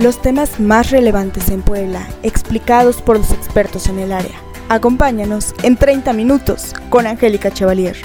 Los 0.00 0.22
temas 0.22 0.58
más 0.58 0.90
relevantes 0.90 1.50
en 1.50 1.60
Puebla, 1.60 2.08
explicados 2.22 3.02
por 3.02 3.18
los 3.18 3.32
expertos 3.32 3.86
en 3.86 3.98
el 3.98 4.12
área. 4.12 4.40
Acompáñanos 4.70 5.52
en 5.62 5.76
30 5.76 6.14
minutos 6.14 6.72
con 6.88 7.06
Angélica 7.06 7.50
Chevalier. 7.50 7.98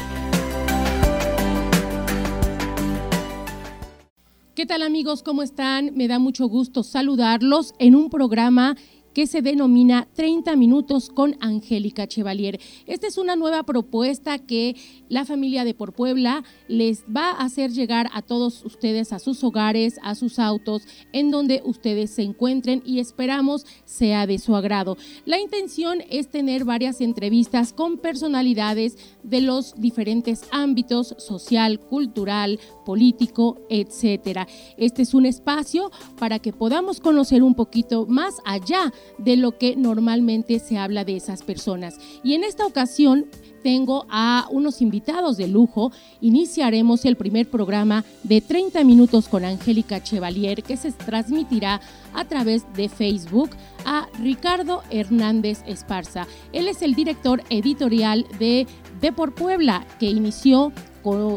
¿Qué 4.55 4.65
tal 4.65 4.83
amigos? 4.83 5.23
¿Cómo 5.23 5.41
están? 5.41 5.91
Me 5.95 6.09
da 6.09 6.19
mucho 6.19 6.47
gusto 6.47 6.83
saludarlos 6.83 7.73
en 7.79 7.95
un 7.95 8.09
programa 8.09 8.75
que 9.15 9.27
se 9.27 9.41
denomina 9.41 10.09
30 10.13 10.57
minutos 10.57 11.09
con 11.09 11.37
Angélica 11.39 12.05
Chevalier. 12.05 12.59
Esta 12.85 13.07
es 13.07 13.17
una 13.17 13.37
nueva 13.37 13.63
propuesta 13.63 14.39
que 14.39 14.75
la 15.07 15.23
familia 15.23 15.63
de 15.63 15.73
Por 15.73 15.93
Puebla 15.93 16.43
les 16.67 17.05
va 17.05 17.31
a 17.31 17.45
hacer 17.45 17.71
llegar 17.71 18.09
a 18.13 18.21
todos 18.21 18.65
ustedes 18.65 19.13
a 19.13 19.19
sus 19.19 19.41
hogares, 19.45 19.99
a 20.03 20.15
sus 20.15 20.37
autos, 20.37 20.83
en 21.13 21.31
donde 21.31 21.61
ustedes 21.63 22.11
se 22.11 22.23
encuentren 22.23 22.83
y 22.85 22.99
esperamos 22.99 23.65
sea 23.85 24.27
de 24.27 24.37
su 24.37 24.53
agrado. 24.53 24.97
La 25.23 25.39
intención 25.39 26.03
es 26.09 26.27
tener 26.27 26.65
varias 26.65 26.99
entrevistas 26.99 27.71
con 27.71 27.97
personalidades 27.99 28.97
de 29.23 29.39
los 29.39 29.75
diferentes 29.77 30.41
ámbitos 30.51 31.15
social, 31.19 31.79
cultural, 31.79 32.59
político, 32.85 33.61
etcétera. 33.69 34.45
Este 34.75 35.03
es 35.03 35.13
un 35.13 35.25
espacio 35.25 35.89
para 36.19 36.39
que 36.39 36.51
podamos 36.51 36.99
conocer 36.99 37.43
un 37.43 37.55
poquito 37.55 38.05
más 38.07 38.35
allá 38.43 38.91
de 39.17 39.37
lo 39.37 39.57
que 39.57 39.75
normalmente 39.75 40.59
se 40.59 40.77
habla 40.77 41.05
de 41.05 41.15
esas 41.15 41.43
personas. 41.43 41.97
Y 42.23 42.33
en 42.33 42.43
esta 42.43 42.65
ocasión 42.65 43.25
tengo 43.65 44.05
a 44.11 44.47
unos 44.51 44.79
invitados 44.79 45.37
de 45.37 45.47
lujo. 45.47 45.91
Iniciaremos 46.21 47.03
el 47.03 47.15
primer 47.15 47.49
programa 47.49 48.05
de 48.21 48.39
30 48.39 48.83
minutos 48.83 49.27
con 49.27 49.43
Angélica 49.43 50.03
Chevalier 50.03 50.61
que 50.61 50.77
se 50.77 50.91
transmitirá 50.91 51.81
a 52.13 52.25
través 52.25 52.71
de 52.75 52.89
Facebook 52.89 53.49
a 53.83 54.07
Ricardo 54.19 54.83
Hernández 54.91 55.63
Esparza. 55.65 56.27
Él 56.53 56.67
es 56.67 56.83
el 56.83 56.93
director 56.93 57.41
editorial 57.49 58.27
de 58.37 58.67
De 59.01 59.11
por 59.11 59.33
Puebla 59.33 59.83
que 59.99 60.11
inició 60.11 60.71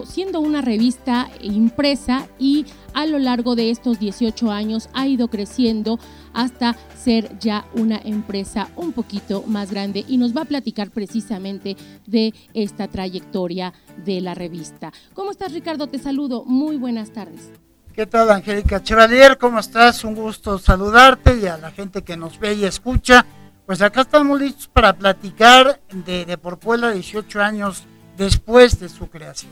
siendo 0.06 0.40
una 0.40 0.62
revista 0.62 1.28
impresa 1.42 2.26
y 2.38 2.64
a 2.94 3.04
lo 3.06 3.18
largo 3.18 3.54
de 3.54 3.70
estos 3.70 3.98
18 3.98 4.50
años 4.50 4.88
ha 4.94 5.06
ido 5.06 5.28
creciendo 5.28 5.98
hasta 6.38 6.76
ser 6.96 7.36
ya 7.40 7.66
una 7.74 8.00
empresa 8.04 8.68
un 8.76 8.92
poquito 8.92 9.42
más 9.48 9.72
grande 9.72 10.04
y 10.06 10.18
nos 10.18 10.36
va 10.36 10.42
a 10.42 10.44
platicar 10.44 10.90
precisamente 10.92 11.76
de 12.06 12.32
esta 12.54 12.86
trayectoria 12.86 13.74
de 14.04 14.20
la 14.20 14.34
revista. 14.34 14.92
¿Cómo 15.14 15.32
estás 15.32 15.52
Ricardo? 15.52 15.88
Te 15.88 15.98
saludo. 15.98 16.44
Muy 16.44 16.76
buenas 16.76 17.12
tardes. 17.12 17.50
¿Qué 17.92 18.06
tal 18.06 18.30
Angélica 18.30 18.80
Chevalier? 18.80 19.36
¿Cómo 19.36 19.58
estás? 19.58 20.04
Un 20.04 20.14
gusto 20.14 20.60
saludarte 20.60 21.40
y 21.42 21.46
a 21.46 21.58
la 21.58 21.72
gente 21.72 22.02
que 22.02 22.16
nos 22.16 22.38
ve 22.38 22.54
y 22.54 22.64
escucha. 22.64 23.26
Pues 23.66 23.82
acá 23.82 24.02
estamos 24.02 24.40
listos 24.40 24.68
para 24.68 24.96
platicar 24.96 25.80
de, 26.06 26.24
de 26.24 26.38
Por 26.38 26.60
Puebla 26.60 26.92
18 26.92 27.40
años 27.40 27.82
después 28.16 28.78
de 28.78 28.88
su 28.88 29.08
creación. 29.08 29.50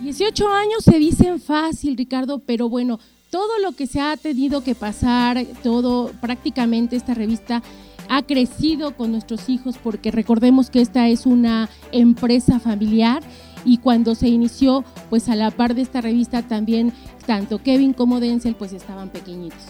18 0.00 0.48
años 0.48 0.84
se 0.84 0.98
dicen 1.00 1.40
fácil, 1.40 1.96
Ricardo, 1.96 2.38
pero 2.38 2.68
bueno, 2.68 3.00
todo 3.30 3.58
lo 3.60 3.72
que 3.72 3.86
se 3.86 4.00
ha 4.00 4.16
tenido 4.16 4.62
que 4.62 4.74
pasar, 4.74 5.44
todo 5.62 6.10
prácticamente 6.20 6.96
esta 6.96 7.14
revista 7.14 7.62
ha 8.08 8.22
crecido 8.22 8.96
con 8.96 9.12
nuestros 9.12 9.48
hijos 9.48 9.76
porque 9.78 10.10
recordemos 10.10 10.68
que 10.68 10.80
esta 10.80 11.08
es 11.08 11.26
una 11.26 11.68
empresa 11.92 12.58
familiar 12.58 13.22
y 13.64 13.78
cuando 13.78 14.16
se 14.16 14.28
inició, 14.28 14.84
pues 15.08 15.28
a 15.28 15.36
la 15.36 15.50
par 15.52 15.74
de 15.74 15.82
esta 15.82 16.00
revista 16.00 16.42
también 16.42 16.92
tanto 17.26 17.62
Kevin 17.62 17.92
como 17.92 18.18
Denzel 18.18 18.56
pues 18.56 18.72
estaban 18.72 19.10
pequeñitos. 19.10 19.60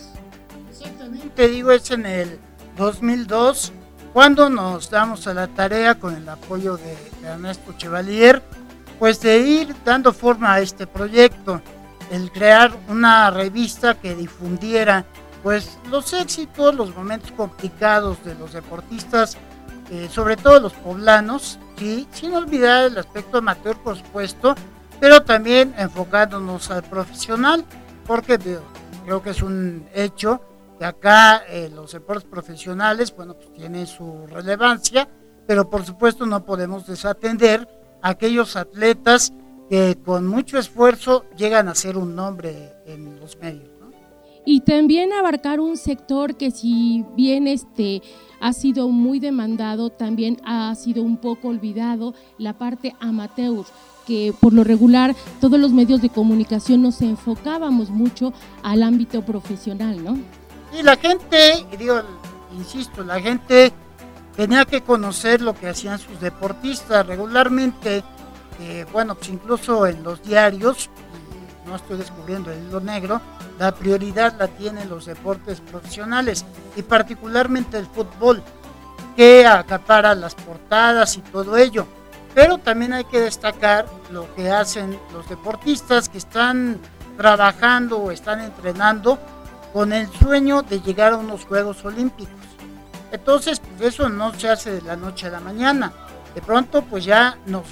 Exactamente, 0.70 1.48
digo, 1.48 1.70
es 1.70 1.90
en 1.90 2.06
el 2.06 2.38
2002 2.78 3.72
cuando 4.14 4.48
nos 4.48 4.90
damos 4.90 5.26
a 5.26 5.34
la 5.34 5.48
tarea 5.48 5.96
con 5.96 6.16
el 6.16 6.28
apoyo 6.28 6.78
de, 6.78 6.96
Ernesto 7.22 7.74
Chevalier, 7.76 8.42
pues 8.98 9.20
de 9.20 9.38
ir 9.38 9.74
dando 9.84 10.14
forma 10.14 10.54
a 10.54 10.60
este 10.60 10.86
proyecto, 10.86 11.60
el 12.10 12.30
crear 12.32 12.72
una 12.88 13.30
revista 13.30 13.94
que 13.94 14.14
difundiera 14.14 15.04
pues 15.42 15.78
los 15.90 16.12
éxitos, 16.12 16.74
los 16.74 16.94
momentos 16.94 17.32
complicados 17.32 18.22
de 18.24 18.34
los 18.34 18.52
deportistas, 18.52 19.36
eh, 19.90 20.08
sobre 20.10 20.36
todo 20.36 20.60
los 20.60 20.74
poblanos, 20.74 21.58
¿sí? 21.78 22.06
sin 22.12 22.34
olvidar 22.34 22.84
el 22.84 22.98
aspecto 22.98 23.38
amateur 23.38 23.76
por 23.78 23.96
supuesto, 23.96 24.54
pero 25.00 25.22
también 25.22 25.74
enfocándonos 25.78 26.70
al 26.70 26.82
profesional, 26.82 27.64
porque 28.06 28.38
creo 29.04 29.22
que 29.22 29.30
es 29.30 29.40
un 29.42 29.88
hecho 29.94 30.42
acá 30.84 31.42
eh, 31.48 31.70
los 31.72 31.92
deportes 31.92 32.24
profesionales, 32.24 33.14
bueno, 33.14 33.34
pues 33.34 33.52
tienen 33.52 33.86
su 33.86 34.26
relevancia, 34.26 35.08
pero 35.46 35.68
por 35.68 35.84
supuesto 35.84 36.26
no 36.26 36.44
podemos 36.44 36.86
desatender 36.86 37.68
a 38.02 38.10
aquellos 38.10 38.56
atletas 38.56 39.32
que 39.70 39.96
con 40.04 40.26
mucho 40.26 40.58
esfuerzo 40.58 41.24
llegan 41.36 41.68
a 41.68 41.76
ser 41.76 41.96
un 41.96 42.16
nombre 42.16 42.72
en 42.86 43.20
los 43.20 43.38
medios. 43.38 43.70
Y 44.44 44.62
también 44.62 45.12
abarcar 45.12 45.60
un 45.60 45.76
sector 45.76 46.36
que 46.36 46.50
si 46.50 47.04
bien 47.16 47.46
este 47.46 48.02
ha 48.40 48.52
sido 48.52 48.88
muy 48.88 49.20
demandado, 49.20 49.90
también 49.90 50.40
ha 50.44 50.74
sido 50.74 51.04
un 51.04 51.18
poco 51.18 51.48
olvidado, 51.48 52.14
la 52.36 52.58
parte 52.58 52.96
amateur 52.98 53.64
que 54.06 54.34
por 54.40 54.52
lo 54.52 54.64
regular 54.64 55.14
todos 55.40 55.60
los 55.60 55.70
medios 55.70 56.02
de 56.02 56.08
comunicación 56.08 56.82
nos 56.82 57.00
enfocábamos 57.00 57.90
mucho 57.90 58.32
al 58.64 58.82
ámbito 58.82 59.22
profesional, 59.22 60.02
¿no? 60.02 60.18
Y 60.76 60.82
la 60.82 60.96
gente, 60.96 61.64
digo, 61.78 62.00
insisto, 62.56 63.04
la 63.04 63.20
gente 63.20 63.72
tenía 64.34 64.64
que 64.64 64.80
conocer 64.80 65.42
lo 65.42 65.54
que 65.54 65.68
hacían 65.68 66.00
sus 66.00 66.18
deportistas 66.20 67.06
regularmente. 67.06 68.02
Bueno, 68.92 69.14
pues 69.14 69.28
incluso 69.30 69.86
en 69.86 70.02
los 70.02 70.22
diarios, 70.22 70.90
no 71.66 71.76
estoy 71.76 71.98
descubriendo 71.98 72.50
el 72.50 72.66
hilo 72.66 72.80
negro, 72.80 73.20
la 73.58 73.72
prioridad 73.72 74.36
la 74.38 74.48
tienen 74.48 74.88
los 74.88 75.06
deportes 75.06 75.60
profesionales 75.60 76.44
y 76.76 76.82
particularmente 76.82 77.78
el 77.78 77.86
fútbol, 77.86 78.42
que 79.16 79.46
acapara 79.46 80.14
las 80.14 80.34
portadas 80.34 81.16
y 81.16 81.20
todo 81.20 81.56
ello. 81.56 81.86
Pero 82.34 82.58
también 82.58 82.92
hay 82.92 83.04
que 83.04 83.20
destacar 83.20 83.86
lo 84.10 84.32
que 84.34 84.50
hacen 84.50 84.98
los 85.12 85.28
deportistas 85.28 86.08
que 86.08 86.18
están 86.18 86.78
trabajando 87.16 87.98
o 87.98 88.10
están 88.10 88.40
entrenando 88.40 89.18
con 89.72 89.92
el 89.92 90.08
sueño 90.12 90.62
de 90.62 90.80
llegar 90.80 91.12
a 91.12 91.16
unos 91.16 91.44
Juegos 91.44 91.84
Olímpicos. 91.84 92.34
Entonces, 93.12 93.60
pues 93.60 93.94
eso 93.94 94.08
no 94.08 94.32
se 94.34 94.48
hace 94.48 94.70
de 94.72 94.82
la 94.82 94.96
noche 94.96 95.26
a 95.26 95.30
la 95.30 95.40
mañana. 95.40 95.92
De 96.34 96.40
pronto, 96.40 96.82
pues 96.82 97.04
ya 97.04 97.36
nos, 97.46 97.64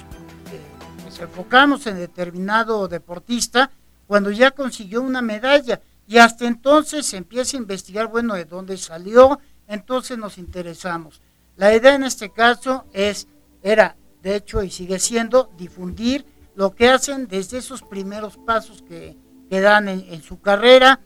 enfocamos 1.21 1.85
en 1.87 1.97
determinado 1.97 2.87
deportista 2.87 3.71
cuando 4.07 4.31
ya 4.31 4.51
consiguió 4.51 5.01
una 5.01 5.21
medalla. 5.21 5.81
Y 6.07 6.17
hasta 6.17 6.47
entonces 6.47 7.05
se 7.05 7.17
empieza 7.17 7.55
a 7.55 7.59
investigar, 7.59 8.07
bueno, 8.07 8.33
de 8.33 8.45
dónde 8.45 8.77
salió, 8.77 9.39
entonces 9.67 10.17
nos 10.17 10.37
interesamos. 10.37 11.21
La 11.55 11.75
idea 11.75 11.93
en 11.93 12.03
este 12.03 12.31
caso 12.31 12.85
es, 12.93 13.27
era, 13.61 13.95
de 14.23 14.35
hecho, 14.35 14.63
y 14.63 14.71
sigue 14.71 14.97
siendo, 14.97 15.51
difundir 15.57 16.25
lo 16.55 16.73
que 16.73 16.89
hacen 16.89 17.27
desde 17.27 17.59
esos 17.59 17.83
primeros 17.83 18.37
pasos 18.37 18.81
que, 18.81 19.15
que 19.49 19.61
dan 19.61 19.87
en 19.87 20.23
su 20.23 20.41
carrera, 20.41 20.99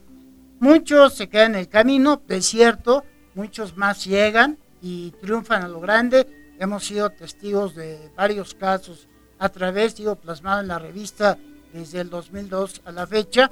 Muchos 0.63 1.15
se 1.15 1.27
quedan 1.27 1.55
en 1.55 1.59
el 1.59 1.67
camino, 1.67 2.21
es 2.29 2.45
cierto, 2.45 3.03
muchos 3.35 3.75
más 3.75 4.05
llegan 4.05 4.57
y 4.81 5.11
triunfan 5.19 5.61
a 5.61 5.67
lo 5.67 5.81
grande. 5.81 6.25
Hemos 6.57 6.85
sido 6.85 7.09
testigos 7.09 7.75
de 7.75 8.09
varios 8.15 8.55
casos 8.55 9.09
a 9.39 9.49
través, 9.49 9.95
digo, 9.95 10.15
plasmado 10.15 10.61
en 10.61 10.67
la 10.67 10.79
revista 10.79 11.37
desde 11.73 12.01
el 12.01 12.09
2002 12.09 12.81
a 12.85 12.91
la 12.91 13.07
fecha. 13.07 13.51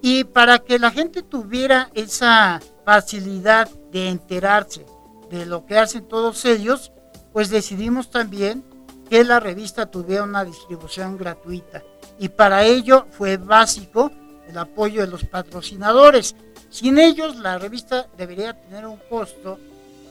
Y 0.00 0.24
para 0.24 0.58
que 0.58 0.78
la 0.78 0.90
gente 0.90 1.22
tuviera 1.22 1.90
esa 1.94 2.60
facilidad 2.84 3.68
de 3.92 4.08
enterarse 4.08 4.84
de 5.30 5.46
lo 5.46 5.64
que 5.66 5.78
hacen 5.78 6.08
todos 6.08 6.44
ellos, 6.44 6.92
pues 7.32 7.50
decidimos 7.50 8.10
también 8.10 8.64
que 9.08 9.24
la 9.24 9.40
revista 9.40 9.86
tuviera 9.86 10.24
una 10.24 10.44
distribución 10.44 11.16
gratuita. 11.16 11.82
Y 12.18 12.28
para 12.28 12.64
ello 12.64 13.06
fue 13.10 13.36
básico 13.36 14.10
el 14.48 14.58
apoyo 14.58 15.00
de 15.02 15.06
los 15.06 15.24
patrocinadores. 15.24 16.34
Sin 16.70 16.98
ellos 16.98 17.36
la 17.36 17.58
revista 17.58 18.08
debería 18.16 18.54
tener 18.54 18.86
un 18.86 18.98
costo 19.08 19.58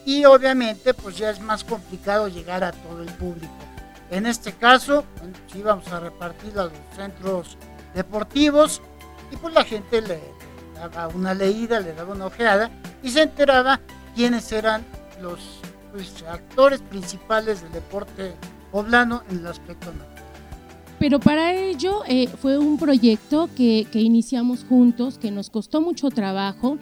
y 0.05 0.25
obviamente 0.25 0.93
pues 0.93 1.17
ya 1.17 1.29
es 1.29 1.39
más 1.39 1.63
complicado 1.63 2.27
llegar 2.27 2.63
a 2.63 2.71
todo 2.71 3.01
el 3.01 3.11
público. 3.13 3.53
En 4.11 4.25
este 4.25 4.51
caso, 4.51 5.05
si 5.51 5.61
vamos 5.61 5.87
a 5.87 6.01
repartir 6.01 6.51
a 6.59 6.65
los 6.65 6.73
centros 6.95 7.57
deportivos 7.95 8.81
y 9.31 9.37
pues 9.37 9.53
la 9.53 9.63
gente 9.63 10.01
le 10.01 10.19
daba 10.75 11.07
una 11.07 11.33
leída, 11.33 11.79
le 11.79 11.93
daba 11.93 12.13
una 12.13 12.25
ojeada 12.25 12.69
y 13.01 13.09
se 13.09 13.21
enteraba 13.21 13.79
quiénes 14.13 14.51
eran 14.51 14.85
los 15.21 15.61
pues, 15.93 16.23
actores 16.23 16.81
principales 16.81 17.61
del 17.61 17.71
deporte 17.71 18.33
poblano 18.69 19.23
en 19.29 19.39
el 19.39 19.47
aspecto 19.47 19.91
natural. 19.93 20.25
Pero 20.99 21.19
para 21.19 21.53
ello 21.53 22.03
eh, 22.05 22.27
fue 22.27 22.57
un 22.57 22.77
proyecto 22.77 23.49
que, 23.55 23.87
iniciamos 23.93 24.65
juntos, 24.67 25.17
que 25.17 25.31
nos 25.31 25.49
costó 25.49 25.81
mucho 25.81 26.09
trabajo. 26.09 26.77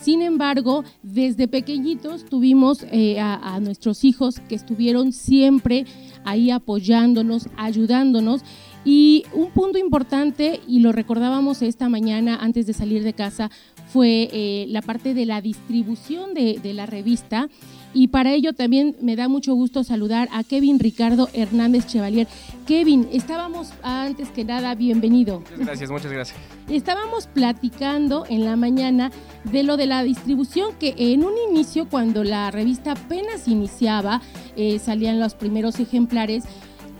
Sin 0.00 0.22
embargo, 0.22 0.84
desde 1.02 1.48
pequeñitos 1.48 2.24
tuvimos 2.24 2.84
eh, 2.92 3.18
a, 3.18 3.58
nuestros 3.60 4.04
hijos 4.04 4.38
que 4.48 4.54
estuvieron 4.54 5.12
siempre 5.12 5.86
ahí 6.24 6.50
apoyándonos, 6.50 7.48
ayudándonos. 7.56 8.42
Y 8.84 9.24
un 9.34 9.50
punto 9.50 9.76
importante, 9.76 10.60
y 10.68 10.80
lo 10.80 10.92
recordábamos 10.92 11.62
esta 11.62 11.88
mañana 11.88 12.38
antes 12.40 12.66
de 12.66 12.74
salir 12.74 13.02
de 13.02 13.12
casa, 13.12 13.50
fue 13.92 14.28
eh, 14.32 14.66
la 14.68 14.82
parte 14.82 15.14
de 15.14 15.26
la 15.26 15.40
distribución 15.40 16.34
de, 16.34 16.58
de 16.62 16.74
la 16.74 16.86
revista. 16.86 17.48
Y 17.94 18.08
para 18.08 18.34
ello 18.34 18.52
también 18.52 18.96
me 19.00 19.16
da 19.16 19.28
mucho 19.28 19.54
gusto 19.54 19.82
saludar 19.82 20.28
a 20.32 20.44
Kevin 20.44 20.78
Ricardo 20.78 21.30
Hernández 21.32 21.86
Chevalier. 21.86 22.28
Kevin, 22.66 23.08
estábamos 23.12 23.72
antes 23.82 24.28
que 24.28 24.44
nada, 24.44 24.74
bienvenido. 24.74 25.40
Muchas 25.40 25.58
gracias, 25.58 25.90
muchas 25.90 26.12
gracias. 26.12 26.38
Estábamos 26.68 27.26
platicando 27.28 28.26
en 28.28 28.44
la 28.44 28.56
mañana 28.56 29.10
de 29.50 29.62
lo 29.62 29.78
de 29.78 29.86
la 29.86 30.02
distribución, 30.02 30.74
que 30.78 30.94
en 30.98 31.24
un 31.24 31.32
inicio, 31.50 31.88
cuando 31.88 32.24
la 32.24 32.50
revista 32.50 32.92
apenas 32.92 33.48
iniciaba, 33.48 34.20
eh, 34.54 34.78
salían 34.78 35.18
los 35.18 35.34
primeros 35.34 35.80
ejemplares, 35.80 36.44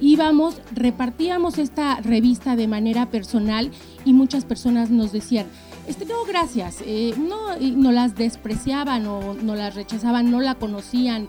íbamos, 0.01 0.57
repartíamos 0.75 1.59
esta 1.59 2.01
revista 2.01 2.57
de 2.57 2.67
manera 2.67 3.11
personal 3.11 3.71
y 4.07 4.15
muchas 4.15 4.47
personas 4.47 4.89
nos 4.91 5.13
decían, 5.13 5.47
este, 5.89 6.05
no, 6.05 6.25
gracias. 6.25 6.83
Eh, 6.85 7.15
no, 7.17 7.57
no 7.59 7.93
las 7.93 8.15
despreciaban 8.15 9.07
o 9.07 9.35
no 9.35 9.55
las 9.55 9.75
rechazaban, 9.75 10.31
no 10.31 10.41
la 10.41 10.55
conocían. 10.55 11.29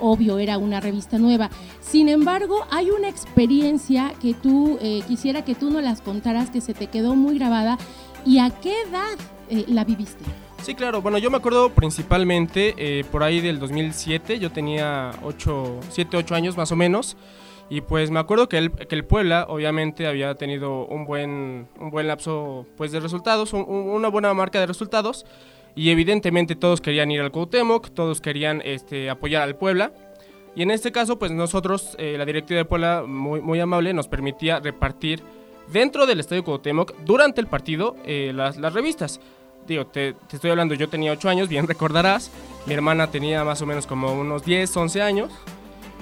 Obvio, 0.00 0.38
era 0.38 0.56
una 0.56 0.80
revista 0.80 1.18
nueva. 1.18 1.50
Sin 1.80 2.08
embargo, 2.08 2.64
hay 2.70 2.90
una 2.90 3.08
experiencia 3.08 4.14
que 4.20 4.32
tú 4.32 4.78
eh, 4.80 5.02
quisiera 5.06 5.44
que 5.44 5.54
tú 5.54 5.70
no 5.70 5.82
las 5.82 6.00
contaras, 6.00 6.48
que 6.48 6.62
se 6.62 6.72
te 6.72 6.86
quedó 6.86 7.14
muy 7.14 7.38
grabada. 7.38 7.76
¿Y 8.24 8.38
a 8.38 8.48
qué 8.48 8.72
edad 8.82 9.18
eh, 9.50 9.64
la 9.68 9.84
viviste? 9.84 10.24
Sí, 10.62 10.74
claro. 10.74 11.02
Bueno, 11.02 11.18
yo 11.18 11.30
me 11.30 11.36
acuerdo 11.36 11.70
principalmente 11.70 13.04
por 13.10 13.22
ahí 13.22 13.40
del 13.40 13.58
2007. 13.58 14.38
Yo 14.38 14.50
tenía 14.50 15.10
8, 15.22 15.80
7, 15.90 16.16
8 16.16 16.34
años 16.34 16.56
más 16.56 16.70
o 16.72 16.76
menos. 16.76 17.16
Y 17.70 17.82
pues 17.82 18.10
me 18.10 18.18
acuerdo 18.18 18.48
que 18.48 18.58
el, 18.58 18.72
que 18.72 18.96
el 18.96 19.04
Puebla 19.04 19.46
obviamente 19.48 20.08
había 20.08 20.34
tenido 20.34 20.86
un 20.86 21.04
buen, 21.04 21.68
un 21.78 21.90
buen 21.90 22.08
lapso 22.08 22.66
pues, 22.76 22.90
de 22.90 22.98
resultados, 22.98 23.52
una 23.52 24.08
buena 24.08 24.34
marca 24.34 24.58
de 24.58 24.66
resultados. 24.66 25.24
Y 25.76 25.90
evidentemente 25.90 26.56
todos 26.56 26.80
querían 26.80 27.12
ir 27.12 27.20
al 27.20 27.30
Cuauhtémoc, 27.30 27.90
todos 27.94 28.20
querían 28.20 28.60
este, 28.64 29.08
apoyar 29.08 29.42
al 29.42 29.54
Puebla. 29.54 29.92
Y 30.56 30.62
en 30.62 30.72
este 30.72 30.90
caso, 30.90 31.16
pues 31.16 31.30
nosotros, 31.30 31.94
eh, 31.98 32.16
la 32.18 32.26
directiva 32.26 32.58
de 32.58 32.64
Puebla, 32.64 33.04
muy, 33.06 33.40
muy 33.40 33.60
amable, 33.60 33.94
nos 33.94 34.08
permitía 34.08 34.58
repartir 34.58 35.22
dentro 35.72 36.06
del 36.06 36.18
Estadio 36.18 36.42
Cuauhtémoc, 36.42 36.96
durante 37.04 37.40
el 37.40 37.46
partido, 37.46 37.94
eh, 38.04 38.32
las, 38.34 38.56
las 38.56 38.74
revistas. 38.74 39.20
Digo, 39.68 39.86
te, 39.86 40.14
te, 40.14 40.34
estoy 40.36 40.50
hablando, 40.50 40.74
yo 40.74 40.88
tenía 40.88 41.12
8 41.12 41.28
años, 41.28 41.48
bien 41.48 41.68
recordarás. 41.68 42.32
Mi 42.66 42.74
hermana 42.74 43.12
tenía 43.12 43.44
más 43.44 43.62
o 43.62 43.66
menos 43.66 43.86
como 43.86 44.12
unos 44.12 44.44
10, 44.44 44.76
11 44.76 45.02
años. 45.02 45.30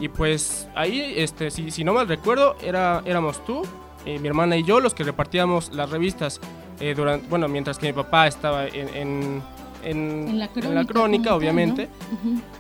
Y 0.01 0.09
pues 0.09 0.69
ahí, 0.75 1.15
este, 1.17 1.51
si, 1.51 1.71
si 1.71 1.85
no 1.85 1.93
mal 1.93 2.09
recuerdo, 2.09 2.57
era, 2.63 3.03
éramos 3.05 3.45
tú, 3.45 3.63
eh, 4.07 4.19
mi 4.19 4.29
hermana 4.29 4.57
y 4.57 4.63
yo 4.63 4.81
los 4.81 4.95
que 4.95 5.05
repartíamos 5.05 5.73
las 5.73 5.91
revistas 5.91 6.41
eh, 6.81 6.95
durante, 6.97 7.27
bueno, 7.29 7.49
mientras 7.49 7.79
que 7.79 7.89
mi 7.89 7.93
papá 7.93 8.27
estaba 8.27 8.67
en, 8.67 9.43
en, 9.83 10.39
la 10.39 10.85
crónica, 10.85 11.35
obviamente, 11.35 11.89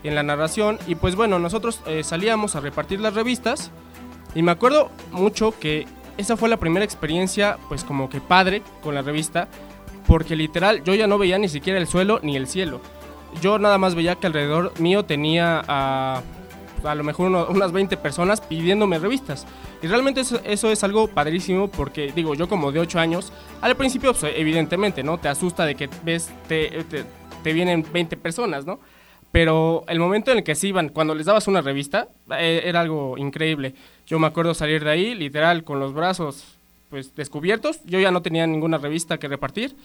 en 0.02 0.14
la 0.14 0.22
narración. 0.22 0.78
Y 0.86 0.94
pues 0.94 1.14
bueno, 1.14 1.38
nosotros 1.38 1.80
eh, 1.86 2.02
salíamos 2.02 2.56
a 2.56 2.60
repartir 2.60 3.00
las 3.00 3.14
revistas 3.14 3.70
y 4.34 4.42
me 4.42 4.50
acuerdo 4.50 4.90
mucho 5.12 5.54
que 5.58 5.86
esa 6.16 6.36
fue 6.36 6.48
la 6.48 6.56
primera 6.56 6.84
experiencia, 6.84 7.58
pues 7.68 7.84
como 7.84 8.08
que 8.08 8.20
padre 8.20 8.62
con 8.82 8.94
la 8.94 9.02
revista, 9.02 9.48
porque 10.06 10.36
literal 10.36 10.82
yo 10.84 10.94
ya 10.94 11.06
no 11.06 11.18
veía 11.18 11.38
ni 11.38 11.48
siquiera 11.48 11.78
el 11.78 11.86
suelo 11.86 12.18
ni 12.22 12.36
el 12.36 12.48
cielo. 12.48 12.80
Yo 13.40 13.58
nada 13.58 13.78
más 13.78 13.94
veía 13.94 14.16
que 14.16 14.26
alrededor 14.26 14.72
mío 14.80 15.04
tenía 15.04 15.62
a 15.68 16.22
a 16.84 16.94
lo 16.94 17.04
mejor 17.04 17.30
unas 17.50 17.72
20 17.72 17.96
personas 17.96 18.40
pidiéndome 18.40 18.98
revistas. 18.98 19.46
Y 19.82 19.86
realmente 19.86 20.20
eso, 20.20 20.40
es 20.44 20.84
algo 20.84 21.08
padrísimo 21.08 21.68
porque, 21.68 22.12
digo, 22.12 22.34
yo 22.34 22.48
como 22.48 22.72
de 22.72 22.80
8 22.80 22.98
años, 22.98 23.32
al 23.60 23.76
principio, 23.76 24.12
pues, 24.12 24.32
evidentemente, 24.36 25.02
¿no? 25.02 25.18
Te 25.18 25.28
asusta 25.28 25.64
de 25.64 25.74
que 25.74 25.88
ves, 26.04 26.30
te, 26.48 26.84
te, 27.42 27.52
vienen 27.52 27.84
20 27.92 28.16
personas, 28.16 28.66
¿no? 28.66 28.80
Pero 29.32 29.84
el 29.88 29.98
momento 29.98 30.32
en 30.32 30.38
el 30.38 30.44
que 30.44 30.54
se 30.54 30.68
iban, 30.68 30.88
cuando 30.88 31.14
les 31.14 31.26
dabas 31.26 31.48
una 31.48 31.60
revista, 31.60 32.08
eh, 32.38 32.62
era 32.64 32.80
algo 32.80 33.18
increíble. 33.18 33.74
Yo 34.06 34.18
me 34.18 34.26
acuerdo 34.26 34.54
salir 34.54 34.84
de 34.84 34.90
ahí, 34.90 35.14
literal, 35.14 35.64
con 35.64 35.80
los 35.80 35.92
brazos 35.92 36.58
pues 36.88 37.14
descubiertos. 37.14 37.80
Yo 37.84 38.00
ya 38.00 38.10
no 38.10 38.22
tenía 38.22 38.46
ninguna 38.46 38.78
revista 38.78 39.18
que 39.18 39.28
repartir. 39.28 39.76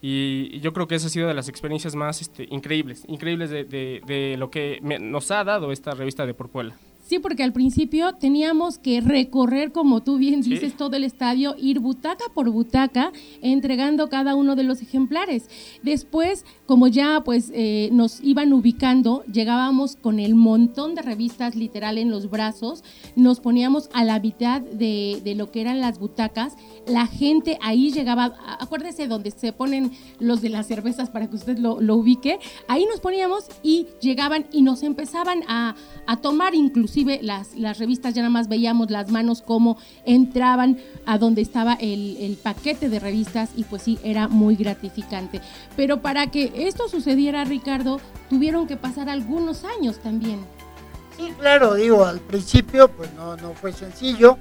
Y, 0.00 0.60
yo 0.60 0.72
creo 0.72 0.86
que 0.86 0.94
esa 0.94 1.08
ha 1.08 1.10
sido 1.10 1.28
de 1.28 1.34
las 1.34 1.48
experiencias 1.48 1.94
más 1.94 2.20
este, 2.20 2.46
increíbles, 2.50 3.04
increíbles 3.08 3.50
de, 3.50 3.64
de, 3.64 4.36
lo 4.38 4.50
que 4.50 4.80
nos 4.82 5.30
ha 5.30 5.44
dado 5.44 5.72
esta 5.72 5.92
revista 5.92 6.26
de 6.26 6.34
Porpuela. 6.34 6.76
Sí, 7.08 7.18
porque 7.18 7.42
al 7.42 7.54
principio 7.54 8.12
teníamos 8.16 8.76
que 8.76 9.00
recorrer, 9.00 9.72
como 9.72 10.02
tú 10.02 10.18
bien 10.18 10.42
dices, 10.42 10.76
todo 10.76 10.94
el 10.94 11.04
estadio, 11.04 11.54
ir 11.56 11.80
butaca 11.80 12.26
por 12.34 12.50
butaca, 12.50 13.12
entregando 13.40 14.10
cada 14.10 14.34
uno 14.34 14.56
de 14.56 14.62
los 14.62 14.82
ejemplares. 14.82 15.48
Después, 15.82 16.44
como 16.66 16.86
ya 16.86 17.22
pues 17.24 17.50
eh, 17.54 17.88
nos 17.92 18.22
iban 18.22 18.52
ubicando, 18.52 19.24
llegábamos 19.24 19.96
con 19.96 20.20
el 20.20 20.34
montón 20.34 20.94
de 20.94 21.00
revistas 21.00 21.56
literal 21.56 21.96
en 21.96 22.10
los 22.10 22.28
brazos, 22.28 22.84
nos 23.16 23.40
poníamos 23.40 23.88
a 23.94 24.04
la 24.04 24.20
mitad 24.20 24.60
de, 24.60 25.22
de 25.24 25.34
lo 25.34 25.50
que 25.50 25.62
eran 25.62 25.80
las 25.80 25.98
butacas, 25.98 26.58
la 26.86 27.06
gente 27.06 27.56
ahí 27.62 27.90
llegaba, 27.90 28.34
acuérdese 28.60 29.08
donde 29.08 29.30
se 29.30 29.54
ponen 29.54 29.92
los 30.20 30.42
de 30.42 30.50
las 30.50 30.66
cervezas 30.66 31.08
para 31.08 31.30
que 31.30 31.36
usted 31.36 31.56
lo, 31.56 31.80
lo 31.80 31.96
ubique, 31.96 32.38
ahí 32.68 32.84
nos 32.84 33.00
poníamos 33.00 33.46
y 33.62 33.86
llegaban 34.02 34.44
y 34.52 34.60
nos 34.60 34.82
empezaban 34.82 35.40
a, 35.48 35.74
a 36.06 36.16
tomar 36.18 36.54
inclusive 36.54 36.97
las, 37.22 37.54
las 37.54 37.78
revistas 37.78 38.14
ya 38.14 38.22
nada 38.22 38.30
más 38.30 38.48
veíamos 38.48 38.90
las 38.90 39.10
manos 39.10 39.42
cómo 39.42 39.78
entraban 40.04 40.78
a 41.06 41.18
donde 41.18 41.42
estaba 41.42 41.74
el, 41.74 42.16
el 42.18 42.36
paquete 42.36 42.88
de 42.88 42.98
revistas 43.00 43.50
y 43.56 43.64
pues 43.64 43.82
sí, 43.82 43.98
era 44.02 44.28
muy 44.28 44.56
gratificante. 44.56 45.40
Pero 45.76 46.00
para 46.00 46.28
que 46.28 46.52
esto 46.54 46.88
sucediera, 46.88 47.44
Ricardo, 47.44 48.00
tuvieron 48.30 48.66
que 48.66 48.76
pasar 48.76 49.08
algunos 49.08 49.64
años 49.64 49.98
también. 49.98 50.40
Sí, 51.16 51.32
claro, 51.38 51.74
digo, 51.74 52.04
al 52.04 52.20
principio 52.20 52.88
pues 52.88 53.12
no, 53.14 53.36
no 53.36 53.52
fue 53.54 53.72
sencillo. 53.72 54.38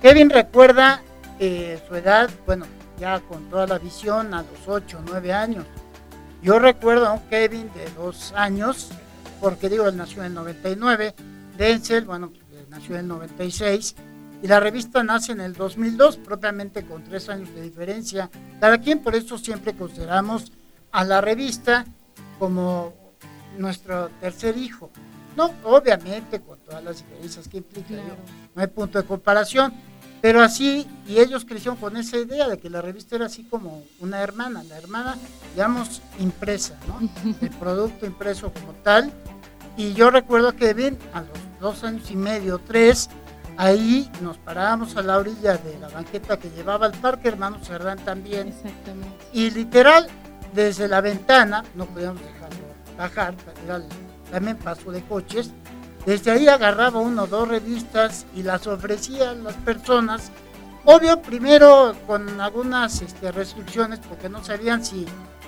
Kevin 0.00 0.30
recuerda 0.30 1.02
eh, 1.38 1.78
su 1.88 1.94
edad, 1.94 2.30
bueno, 2.46 2.66
ya 2.98 3.20
con 3.20 3.48
toda 3.50 3.66
la 3.66 3.78
visión 3.78 4.34
a 4.34 4.42
los 4.42 4.66
8 4.66 4.98
o 4.98 5.02
9 5.06 5.32
años. 5.32 5.64
Yo 6.42 6.58
recuerdo 6.58 7.06
a 7.06 7.12
un 7.14 7.20
Kevin 7.30 7.70
de 7.74 7.90
dos 7.96 8.32
años, 8.34 8.90
porque 9.40 9.68
digo, 9.68 9.88
él 9.88 9.96
nació 9.96 10.20
en 10.20 10.26
el 10.26 10.34
99, 10.34 11.14
Denzel, 11.56 12.04
bueno, 12.04 12.32
nació 12.68 12.94
en 12.94 13.02
el 13.02 13.08
96 13.08 13.94
y 14.42 14.46
la 14.46 14.60
revista 14.60 15.02
nace 15.02 15.32
en 15.32 15.40
el 15.40 15.54
2002, 15.54 16.18
propiamente 16.18 16.84
con 16.84 17.02
tres 17.04 17.28
años 17.28 17.54
de 17.54 17.62
diferencia. 17.62 18.30
Cada 18.60 18.78
quien, 18.78 19.00
por 19.00 19.14
eso 19.14 19.38
siempre 19.38 19.74
consideramos 19.74 20.52
a 20.92 21.04
la 21.04 21.20
revista 21.20 21.84
como 22.38 22.92
nuestro 23.58 24.10
tercer 24.20 24.58
hijo. 24.58 24.90
No, 25.36 25.52
obviamente, 25.64 26.40
con 26.40 26.58
todas 26.60 26.84
las 26.84 26.98
diferencias 26.98 27.48
que 27.48 27.58
implica, 27.58 27.94
no 28.54 28.62
hay 28.62 28.68
punto 28.68 29.00
de 29.00 29.06
comparación, 29.06 29.72
pero 30.20 30.40
así, 30.40 30.86
y 31.06 31.18
ellos 31.18 31.44
crecieron 31.44 31.76
con 31.76 31.96
esa 31.96 32.16
idea 32.16 32.48
de 32.48 32.58
que 32.58 32.70
la 32.70 32.80
revista 32.80 33.16
era 33.16 33.26
así 33.26 33.44
como 33.44 33.84
una 34.00 34.20
hermana, 34.20 34.62
la 34.62 34.78
hermana, 34.78 35.16
digamos, 35.52 36.02
impresa, 36.18 36.78
¿no? 36.86 37.00
El 37.40 37.50
producto 37.50 38.06
impreso 38.06 38.52
como 38.52 38.72
tal, 38.82 39.12
y 39.76 39.94
yo 39.94 40.10
recuerdo 40.10 40.54
que 40.54 40.74
bien, 40.74 40.98
a 41.12 41.20
los 41.20 41.38
dos 41.60 41.84
años 41.84 42.10
y 42.10 42.16
medio, 42.16 42.58
tres, 42.58 43.10
ahí 43.56 44.10
nos 44.20 44.38
parábamos 44.38 44.96
a 44.96 45.02
la 45.02 45.18
orilla 45.18 45.56
de 45.56 45.78
la 45.78 45.88
banqueta 45.88 46.38
que 46.38 46.50
llevaba 46.50 46.86
al 46.86 46.92
parque, 46.92 47.28
hermano 47.28 47.58
Cerdán 47.62 47.98
también. 47.98 48.48
Exactamente. 48.48 49.24
Y 49.32 49.50
literal, 49.50 50.08
desde 50.52 50.88
la 50.88 51.00
ventana, 51.00 51.64
no 51.74 51.86
podíamos 51.86 52.20
dejarlo 52.20 52.64
bajar, 52.96 53.34
era 53.64 53.82
también 54.30 54.56
paso 54.56 54.90
de 54.90 55.02
coches, 55.02 55.50
desde 56.06 56.30
ahí 56.30 56.48
agarraba 56.48 57.00
uno 57.00 57.22
o 57.22 57.26
dos 57.26 57.48
revistas 57.48 58.26
y 58.34 58.42
las 58.42 58.66
ofrecía 58.66 59.30
a 59.30 59.34
las 59.34 59.54
personas. 59.54 60.30
Obvio, 60.84 61.22
primero 61.22 61.94
con 62.06 62.40
algunas 62.40 63.00
este, 63.00 63.32
restricciones 63.32 64.00
porque 64.00 64.28
no 64.28 64.44
sabían 64.44 64.84
si, 64.84 65.06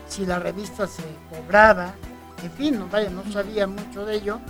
si 0.09 0.25
la 0.25 0.39
revista 0.39 0.87
se 0.87 1.03
cobraba, 1.29 1.95
en 2.43 2.51
fin, 2.53 2.79
no, 2.79 2.89
vaya, 2.89 3.11
no 3.11 3.25
sabía 3.33 3.67
mucho 3.67 4.05
de 4.05 4.17
ello. 4.17 4.41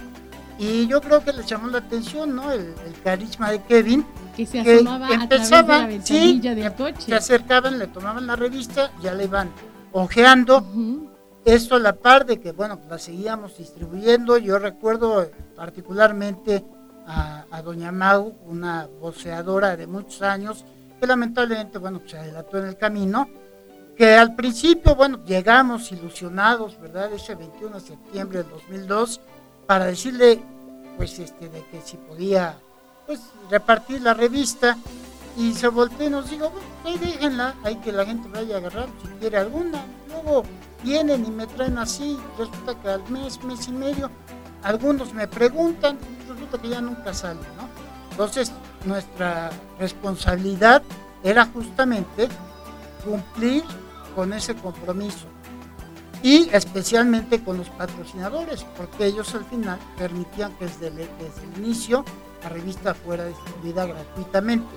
Y 0.59 0.87
yo 0.87 1.01
creo 1.01 1.23
que 1.23 1.33
le 1.33 1.43
llamó 1.43 1.69
la 1.69 1.79
atención, 1.79 2.35
¿no? 2.35 2.51
El, 2.51 2.75
carisma 3.05 3.51
de 3.51 3.63
Kevin. 3.63 4.07
Que 4.35 4.47
se 4.47 4.61
asomaba 4.61 5.07
a 5.07 5.29
través 5.29 5.51
de 5.51 6.41
la 6.43 6.55
del 6.55 6.75
coche. 6.75 7.03
Se 7.03 7.15
acercaban, 7.15 7.79
le 7.79 7.87
tomaban 7.87 8.27
la 8.27 8.37
revista, 8.37 8.91
ya 9.03 9.15
le 9.15 9.25
iban 9.25 9.51
ojeando. 9.93 10.65
Esto 11.45 11.77
a 11.77 11.79
la 11.79 11.95
par 11.95 12.27
de 12.27 12.41
que, 12.41 12.53
bueno, 12.53 12.81
la 12.89 12.99
seguíamos 12.99 13.57
distribuyendo. 13.59 14.39
Yo 14.39 14.59
recuerdo 14.59 15.31
particularmente 15.55 16.65
a, 17.07 17.45
a 17.51 17.63
doña 17.63 17.93
Mau, 17.93 18.37
una 18.47 18.89
voceadora 19.01 19.77
de 19.77 19.87
muchos 19.87 20.23
años, 20.23 20.65
que 20.99 21.07
lamentablemente, 21.07 21.79
bueno, 21.79 22.01
se 22.07 22.19
adelantó 22.19 22.59
en 22.59 22.67
el 22.67 22.77
camino 22.77 23.29
que 23.97 24.15
al 24.15 24.35
principio, 24.35 24.95
bueno, 24.95 25.21
llegamos 25.25 25.91
ilusionados, 25.91 26.79
¿verdad? 26.81 27.13
Ese 27.13 27.35
21 27.35 27.75
de 27.75 27.81
septiembre 27.81 28.39
del 28.43 28.51
2002 28.51 29.21
para 29.67 29.87
decirle, 29.87 30.41
pues, 30.97 31.19
este, 31.19 31.49
de 31.49 31.65
que 31.67 31.81
si 31.81 31.97
podía, 31.97 32.59
pues, 33.07 33.21
repartir 33.51 34.03
la 34.03 34.13
revista 34.13 34.77
y 35.37 35.55
se 35.55 35.69
volteó 35.69 36.07
y 36.07 36.11
nos 36.11 36.31
dijo, 36.31 36.51
bueno, 36.51 36.67
ahí 36.85 36.99
déjenla, 36.99 37.55
hay 37.63 37.77
que 37.77 37.93
la 37.93 38.05
gente 38.05 38.29
vaya 38.29 38.57
a 38.57 38.59
agarrar 38.59 38.89
si 39.03 39.09
quiere 39.19 39.39
alguna. 39.39 39.85
Luego 40.09 40.45
vienen 40.83 41.25
y 41.25 41.31
me 41.31 41.47
traen 41.47 41.79
así, 41.79 42.19
resulta 42.39 42.75
que 42.81 42.89
al 42.89 43.11
mes, 43.11 43.43
mes 43.45 43.67
y 43.69 43.73
medio, 43.73 44.11
algunos 44.63 45.15
me 45.15 45.27
preguntan, 45.27 45.99
resulta 46.29 46.59
que 46.59 46.69
ya 46.69 46.81
nunca 46.83 47.15
sale, 47.15 47.41
¿no? 47.57 47.69
Entonces, 48.11 48.53
nuestra 48.85 49.51
responsabilidad 49.79 50.83
era 51.23 51.47
justamente 51.47 52.29
cumplir 53.05 53.65
con 54.17 54.33
ese 54.33 54.57
compromiso 54.57 55.27
y 56.23 56.49
especialmente 56.53 57.45
con 57.45 57.59
los 57.59 57.69
patrocinadores, 57.69 58.65
porque 58.77 59.07
ellos 59.07 59.33
al 59.35 59.45
final 59.45 59.79
permitían 59.97 60.57
que 60.57 60.67
desde 60.67 60.89
el, 60.89 61.09
inicio 61.59 62.05
la 62.43 62.49
revista 62.49 62.95
fuera 62.95 63.27
distribuida 63.27 63.87
gratuitamente. 63.87 64.75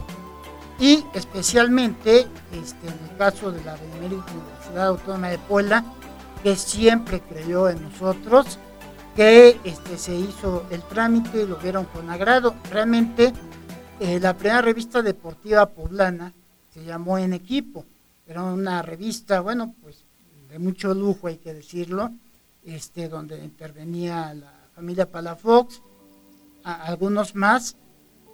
Y 0.80 1.04
especialmente 1.14 2.28
este, 2.52 2.88
en 2.88 3.10
el 3.10 3.18
caso 3.18 3.52
de 3.52 3.64
la 3.64 3.78
Universidad 4.06 4.88
Autónoma 4.88 5.30
de 5.30 5.40
Puebla, 5.40 5.84
que 6.44 6.56
siempre 6.56 7.22
creyó 7.22 7.70
en 7.70 7.82
nosotros, 7.82 8.60
que 9.16 9.60
este, 9.64 9.98
se 9.98 10.16
hizo 10.16 10.66
el 10.70 10.84
trámite 10.84 11.44
y 11.44 11.48
lo 11.48 11.56
vieron 11.58 11.86
con 11.86 12.10
agrado. 12.10 12.54
Realmente 12.70 13.34
eh, 14.00 14.20
la 14.20 14.36
primera 14.36 14.62
revista 14.62 15.02
deportiva 15.02 15.66
poblana 15.66 16.34
se 16.70 16.84
llamó 16.84 17.18
En 17.18 17.34
Equipo 17.34 17.86
era 18.30 18.44
una 18.44 18.84
revista, 18.84 19.40
bueno, 19.42 19.74
pues 19.82 20.06
de 20.50 20.60
mucho 20.60 20.94
lujo, 20.94 21.28
hay 21.28 21.38
que 21.38 21.52
decirlo, 21.52 22.12
este, 22.64 23.10
donde 23.10 23.44
intervenía 23.44 24.36
la 24.36 24.54
familia 24.76 25.10
Palafox, 25.10 25.82
algunos 26.64 27.34
más, 27.34 27.76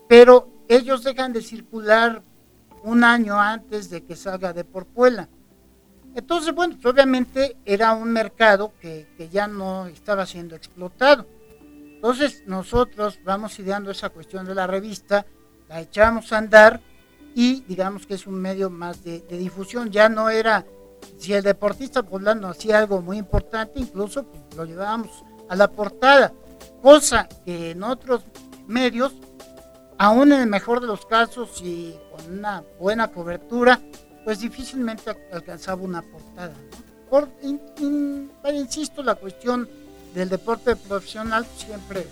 pero 0.09 0.49
ellos 0.67 1.01
dejan 1.01 1.31
de 1.31 1.41
circular 1.41 2.21
un 2.83 3.05
año 3.05 3.39
antes 3.39 3.89
de 3.89 4.03
que 4.03 4.17
salga 4.17 4.51
de 4.51 4.65
Porpuela. 4.65 5.29
Entonces, 6.13 6.53
bueno, 6.53 6.75
pues, 6.75 6.93
obviamente 6.93 7.55
era 7.63 7.93
un 7.93 8.11
mercado 8.11 8.73
que, 8.81 9.07
que, 9.17 9.29
ya 9.29 9.47
no 9.47 9.87
estaba 9.87 10.25
siendo 10.25 10.57
explotado. 10.57 11.25
Entonces, 11.95 12.43
nosotros 12.45 13.17
vamos 13.23 13.57
ideando 13.59 13.91
esa 13.91 14.09
cuestión 14.09 14.45
de 14.45 14.55
la 14.55 14.67
revista, 14.67 15.25
la 15.69 15.79
echamos 15.79 16.33
a 16.33 16.37
andar 16.37 16.81
y 17.35 17.65
digamos 17.67 18.07
que 18.07 18.13
es 18.13 18.25
un 18.25 18.41
medio 18.41 18.69
más 18.69 19.03
de, 19.03 19.19
difusión. 19.19 19.91
Ya 19.91 20.07
no 20.07 20.29
era, 20.29 20.65
si 21.19 21.33
el 21.33 21.43
deportista 21.43 22.01
poblano 22.01 22.47
hacía 22.47 22.79
algo 22.79 23.01
muy 23.01 23.17
importante, 23.17 23.79
incluso 23.79 24.23
pues, 24.23 24.41
lo 24.55 24.63
llevábamos 24.63 25.25
a 25.49 25.55
la 25.57 25.69
portada, 25.69 26.33
cosa 26.81 27.27
que 27.45 27.71
en 27.71 27.83
otros 27.83 28.23
medios, 28.67 29.13
aún 29.97 30.31
en 30.31 30.41
el 30.41 30.47
mejor 30.47 30.79
de 30.79 30.87
los 30.87 31.05
casos 31.05 31.61
y 31.61 31.93
con 32.09 32.39
una 32.39 32.63
buena 32.79 33.09
cobertura, 33.09 33.81
pues 34.23 34.39
difícilmente 34.39 35.13
alcanzaba 35.31 35.81
una 35.81 36.01
portada. 36.01 36.53
Por, 37.09 37.29
insisto, 38.53 39.03
la 39.03 39.15
cuestión 39.15 39.67
del 40.13 40.29
deporte 40.29 40.77
profesional 40.77 41.45
siempre 41.57 42.07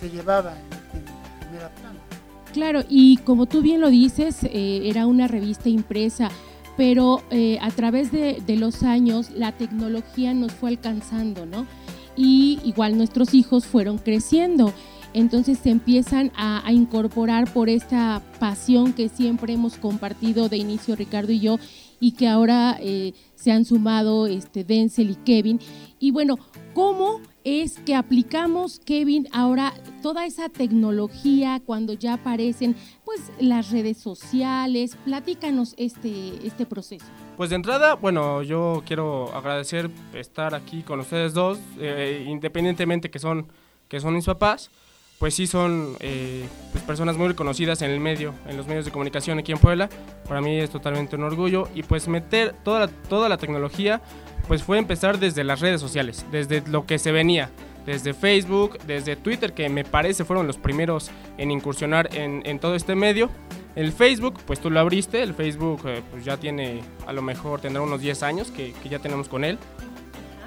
se 0.00 0.08
llevaba 0.08 0.52
en, 0.52 0.98
en 0.98 1.04
primera 1.40 1.68
plana. 1.74 2.21
Claro, 2.52 2.82
y 2.88 3.16
como 3.18 3.46
tú 3.46 3.62
bien 3.62 3.80
lo 3.80 3.88
dices, 3.88 4.44
eh, 4.44 4.82
era 4.84 5.06
una 5.06 5.26
revista 5.26 5.70
impresa, 5.70 6.30
pero 6.76 7.22
eh, 7.30 7.58
a 7.62 7.70
través 7.70 8.12
de, 8.12 8.42
los 8.56 8.82
años 8.82 9.30
la 9.30 9.52
tecnología 9.52 10.34
nos 10.34 10.52
fue 10.52 10.70
alcanzando, 10.70 11.46
¿no? 11.46 11.66
Y 12.14 12.58
igual 12.64 12.98
nuestros 12.98 13.32
hijos 13.32 13.64
fueron 13.64 13.96
creciendo. 13.96 14.72
Entonces 15.14 15.58
se 15.58 15.70
empiezan 15.70 16.30
a, 16.36 16.70
incorporar 16.72 17.50
por 17.52 17.68
esta 17.70 18.22
pasión 18.38 18.92
que 18.92 19.08
siempre 19.08 19.54
hemos 19.54 19.76
compartido 19.76 20.48
de 20.48 20.58
inicio 20.58 20.96
Ricardo 20.96 21.32
y 21.32 21.40
yo 21.40 21.58
y 22.00 22.12
que 22.12 22.28
ahora 22.28 22.76
eh, 22.80 23.12
se 23.34 23.52
han 23.52 23.64
sumado 23.64 24.26
este, 24.26 24.64
Denzel 24.64 25.10
y 25.10 25.14
Kevin. 25.14 25.58
Y 25.98 26.10
bueno, 26.10 26.38
¿cómo 26.74 27.20
es 27.44 27.78
que 27.80 27.94
aplicamos, 27.94 28.80
Kevin, 28.84 29.28
ahora 29.32 29.74
toda 30.02 30.26
esa 30.26 30.48
tecnología 30.48 31.60
cuando 31.64 31.92
ya 31.92 32.14
aparecen 32.14 32.76
pues 33.04 33.20
las 33.40 33.70
redes 33.70 33.98
sociales. 33.98 34.96
Platícanos 35.04 35.74
este, 35.76 36.46
este 36.46 36.66
proceso. 36.66 37.06
Pues 37.36 37.50
de 37.50 37.56
entrada, 37.56 37.94
bueno, 37.94 38.42
yo 38.42 38.82
quiero 38.86 39.34
agradecer 39.34 39.90
estar 40.14 40.54
aquí 40.54 40.82
con 40.82 41.00
ustedes 41.00 41.34
dos, 41.34 41.58
eh, 41.78 42.24
independientemente 42.28 43.10
que 43.10 43.18
son, 43.18 43.48
que 43.88 44.00
son 44.00 44.14
mis 44.14 44.26
papás, 44.26 44.70
pues 45.18 45.34
sí 45.34 45.46
son 45.46 45.94
eh, 46.00 46.44
pues 46.72 46.82
personas 46.82 47.16
muy 47.16 47.28
reconocidas 47.28 47.80
en 47.82 47.92
el 47.92 48.00
medio, 48.00 48.34
en 48.48 48.56
los 48.56 48.66
medios 48.66 48.84
de 48.84 48.90
comunicación 48.90 49.38
aquí 49.38 49.52
en 49.52 49.58
Puebla. 49.58 49.88
Para 50.26 50.40
mí 50.40 50.58
es 50.58 50.70
totalmente 50.70 51.14
un 51.14 51.22
orgullo 51.22 51.68
y 51.76 51.84
pues 51.84 52.08
meter 52.08 52.56
toda 52.64 52.88
toda 52.88 53.28
la 53.28 53.36
tecnología 53.36 54.02
pues 54.48 54.62
fue 54.62 54.78
empezar 54.78 55.18
desde 55.18 55.44
las 55.44 55.60
redes 55.60 55.80
sociales, 55.80 56.26
desde 56.30 56.62
lo 56.68 56.86
que 56.86 56.98
se 56.98 57.12
venía, 57.12 57.50
desde 57.86 58.14
Facebook, 58.14 58.78
desde 58.86 59.16
Twitter, 59.16 59.52
que 59.52 59.68
me 59.68 59.84
parece 59.84 60.24
fueron 60.24 60.46
los 60.46 60.56
primeros 60.56 61.10
en 61.38 61.50
incursionar 61.50 62.08
en, 62.14 62.58
todo 62.58 62.74
este 62.74 62.94
medio. 62.94 63.30
El 63.74 63.92
Facebook, 63.92 64.38
pues 64.46 64.60
tú 64.60 64.70
lo 64.70 64.80
abriste, 64.80 65.22
el 65.22 65.34
Facebook 65.34 65.82
eh, 65.86 66.02
pues 66.10 66.24
ya 66.24 66.36
tiene, 66.36 66.82
a 67.06 67.12
lo 67.12 67.22
mejor 67.22 67.60
tendrá 67.60 67.82
unos 67.82 68.00
10 68.00 68.22
años 68.22 68.50
que, 68.50 68.74
ya 68.88 68.98
tenemos 68.98 69.28
con 69.28 69.44
él, 69.44 69.58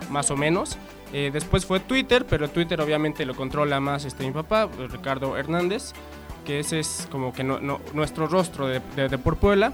más 0.10 0.30
o 0.32 0.38
menos. 0.38 0.78
Eh, 1.12 1.32
después 1.34 1.66
fue 1.66 1.80
Twitter, 1.80 2.26
pero 2.30 2.50
Twitter 2.50 2.80
obviamente 2.82 3.26
lo 3.26 3.36
controla 3.36 3.80
más 3.80 4.06
este, 4.06 4.26
mi 4.26 4.32
papá, 4.32 4.70
Ricardo 4.92 5.38
Hernández, 5.38 5.94
que 6.46 6.60
ese 6.60 6.80
es 6.80 7.08
como 7.10 7.34
que 7.34 7.44
nuestro 7.44 8.28
rostro 8.28 8.68
de, 8.68 8.80
de 8.96 9.18
Por 9.18 9.38
Puebla. 9.38 9.74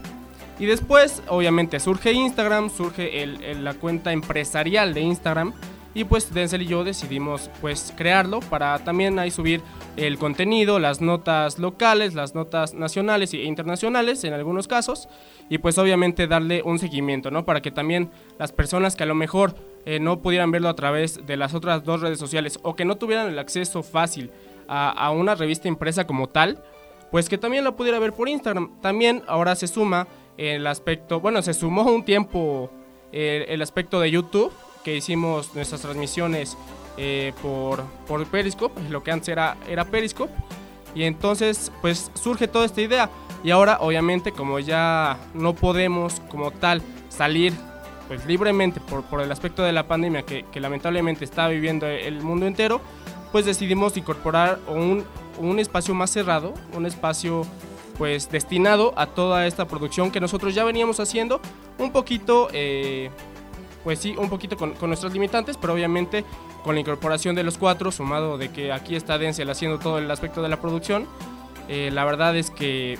Y 0.61 0.67
después, 0.67 1.23
obviamente, 1.27 1.79
surge 1.79 2.13
Instagram, 2.13 2.69
surge 2.69 3.25
la 3.55 3.73
cuenta 3.73 4.11
empresarial 4.11 4.93
de 4.93 5.01
Instagram. 5.01 5.53
Y 5.95 6.03
pues 6.03 6.31
Denzel 6.31 6.61
y 6.61 6.67
yo 6.67 6.83
decidimos 6.83 7.49
pues 7.61 7.91
crearlo 7.97 8.41
para 8.41 8.77
también 8.77 9.17
ahí 9.17 9.31
subir 9.31 9.63
el 9.97 10.19
contenido, 10.19 10.77
las 10.77 11.01
notas 11.01 11.57
locales, 11.57 12.13
las 12.13 12.35
notas 12.35 12.75
nacionales 12.75 13.33
e 13.33 13.37
internacionales 13.37 14.23
en 14.23 14.33
algunos 14.33 14.67
casos. 14.67 15.09
Y 15.49 15.57
pues 15.57 15.79
obviamente 15.79 16.27
darle 16.27 16.61
un 16.61 16.77
seguimiento, 16.77 17.31
¿no? 17.31 17.43
Para 17.43 17.63
que 17.63 17.71
también 17.71 18.11
las 18.37 18.51
personas 18.51 18.95
que 18.95 19.01
a 19.01 19.07
lo 19.07 19.15
mejor 19.15 19.55
eh, 19.87 19.99
no 19.99 20.21
pudieran 20.21 20.51
verlo 20.51 20.69
a 20.69 20.75
través 20.75 21.25
de 21.25 21.37
las 21.37 21.55
otras 21.55 21.83
dos 21.83 22.01
redes 22.01 22.19
sociales 22.19 22.59
o 22.61 22.75
que 22.75 22.85
no 22.85 22.97
tuvieran 22.97 23.27
el 23.29 23.39
acceso 23.39 23.81
fácil 23.81 24.29
a, 24.67 25.09
una 25.09 25.33
revista 25.33 25.67
impresa 25.67 26.05
como 26.05 26.29
tal, 26.29 26.63
pues 27.09 27.27
que 27.29 27.39
también 27.39 27.63
lo 27.63 27.75
pudiera 27.75 27.97
ver 27.97 28.13
por 28.13 28.29
Instagram. 28.29 28.79
También 28.79 29.23
ahora 29.27 29.55
se 29.55 29.67
suma 29.67 30.07
el 30.37 30.65
aspecto, 30.67 31.19
bueno, 31.19 31.41
se 31.41 31.53
sumó 31.53 31.83
un 31.83 32.03
tiempo 32.03 32.69
eh, 33.11 33.45
el 33.49 33.61
aspecto 33.61 33.99
de 33.99 34.11
YouTube, 34.11 34.51
que 34.83 34.95
hicimos 34.95 35.53
nuestras 35.53 35.81
transmisiones 35.81 36.57
eh, 36.97 37.33
por, 37.41 37.83
por 38.07 38.25
Periscope, 38.27 38.81
lo 38.89 39.03
que 39.03 39.11
antes 39.11 39.29
era, 39.29 39.57
era 39.69 39.85
Periscope. 39.85 40.33
Y 40.95 41.03
entonces, 41.03 41.71
pues 41.81 42.11
surge 42.15 42.47
toda 42.47 42.65
esta 42.65 42.81
idea. 42.81 43.09
Y 43.43 43.51
ahora, 43.51 43.77
obviamente, 43.79 44.31
como 44.31 44.59
ya 44.59 45.17
no 45.33 45.53
podemos 45.53 46.19
como 46.29 46.51
tal 46.51 46.81
salir 47.09 47.53
pues 48.07 48.25
libremente 48.25 48.81
por, 48.81 49.03
por 49.03 49.21
el 49.21 49.31
aspecto 49.31 49.63
de 49.63 49.71
la 49.71 49.87
pandemia 49.87 50.23
que, 50.23 50.45
lamentablemente 50.59 51.23
está 51.23 51.47
viviendo 51.47 51.87
el 51.87 52.21
mundo 52.21 52.45
entero, 52.45 52.81
pues 53.31 53.45
decidimos 53.45 53.95
incorporar 53.95 54.59
un, 54.67 55.05
un 55.39 55.59
espacio 55.59 55.95
más 55.95 56.09
cerrado, 56.09 56.53
un 56.75 56.85
espacio 56.85 57.45
pues 58.01 58.31
destinado 58.31 58.93
a 58.95 59.05
toda 59.05 59.45
esta 59.45 59.67
producción 59.67 60.09
que 60.09 60.19
nosotros 60.19 60.55
ya 60.55 60.63
veníamos 60.63 60.99
haciendo, 60.99 61.39
un 61.77 61.91
poquito, 61.91 62.47
eh, 62.51 63.11
pues 63.83 63.99
sí, 63.99 64.15
un 64.17 64.27
poquito 64.27 64.57
con, 64.57 64.73
con, 64.73 64.89
nuestros 64.89 65.13
limitantes, 65.13 65.55
pero 65.55 65.73
obviamente 65.73 66.25
con 66.63 66.73
la 66.73 66.81
incorporación 66.81 67.35
de 67.35 67.43
los 67.43 67.59
cuatro, 67.59 67.91
sumado 67.91 68.39
de 68.39 68.49
que 68.49 68.71
aquí 68.71 68.95
está 68.95 69.19
Denzel 69.19 69.47
haciendo 69.51 69.77
todo 69.77 69.99
el 69.99 70.09
aspecto 70.09 70.41
de 70.41 70.49
la 70.49 70.59
producción, 70.59 71.05
eh, 71.69 71.91
la 71.93 72.03
verdad 72.03 72.35
es 72.35 72.49
que 72.49 72.97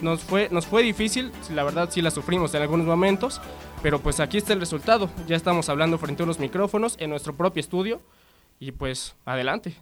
nos 0.00 0.20
fue, 0.20 0.48
nos 0.52 0.64
fue 0.64 0.84
difícil, 0.84 1.32
la 1.52 1.64
verdad 1.64 1.88
sí 1.90 2.00
la 2.00 2.12
sufrimos 2.12 2.54
en 2.54 2.62
algunos 2.62 2.86
momentos, 2.86 3.40
pero 3.82 3.98
pues 3.98 4.20
aquí 4.20 4.38
está 4.38 4.52
el 4.52 4.60
resultado, 4.60 5.10
ya 5.26 5.34
estamos 5.34 5.68
hablando 5.68 5.98
frente 5.98 6.22
a 6.22 6.24
unos 6.26 6.38
micrófonos 6.38 6.94
en 7.00 7.10
nuestro 7.10 7.34
propio 7.34 7.58
estudio 7.58 8.00
y 8.60 8.70
pues 8.70 9.16
adelante. 9.24 9.74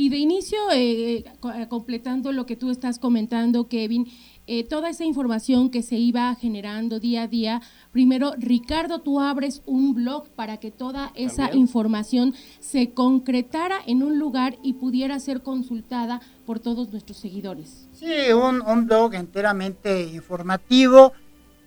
Y 0.00 0.10
de 0.10 0.16
inicio, 0.16 0.56
eh, 0.70 1.16
eh, 1.16 1.66
completando 1.68 2.30
lo 2.30 2.46
que 2.46 2.54
tú 2.54 2.70
estás 2.70 3.00
comentando, 3.00 3.66
Kevin, 3.66 4.06
eh, 4.46 4.62
toda 4.62 4.90
esa 4.90 5.04
información 5.04 5.70
que 5.70 5.82
se 5.82 5.96
iba 5.96 6.32
generando 6.36 7.00
día 7.00 7.24
a 7.24 7.26
día, 7.26 7.62
primero, 7.90 8.32
Ricardo, 8.38 9.00
tú 9.00 9.18
abres 9.18 9.60
un 9.66 9.94
blog 9.94 10.28
para 10.28 10.58
que 10.58 10.70
toda 10.70 11.10
esa 11.16 11.52
información 11.52 12.32
se 12.60 12.94
concretara 12.94 13.80
en 13.88 14.04
un 14.04 14.20
lugar 14.20 14.56
y 14.62 14.74
pudiera 14.74 15.18
ser 15.18 15.42
consultada 15.42 16.20
por 16.46 16.60
todos 16.60 16.92
nuestros 16.92 17.18
seguidores. 17.18 17.88
Sí, 17.92 18.06
un, 18.32 18.86
blog 18.86 19.14
enteramente 19.14 20.04
informativo 20.14 21.12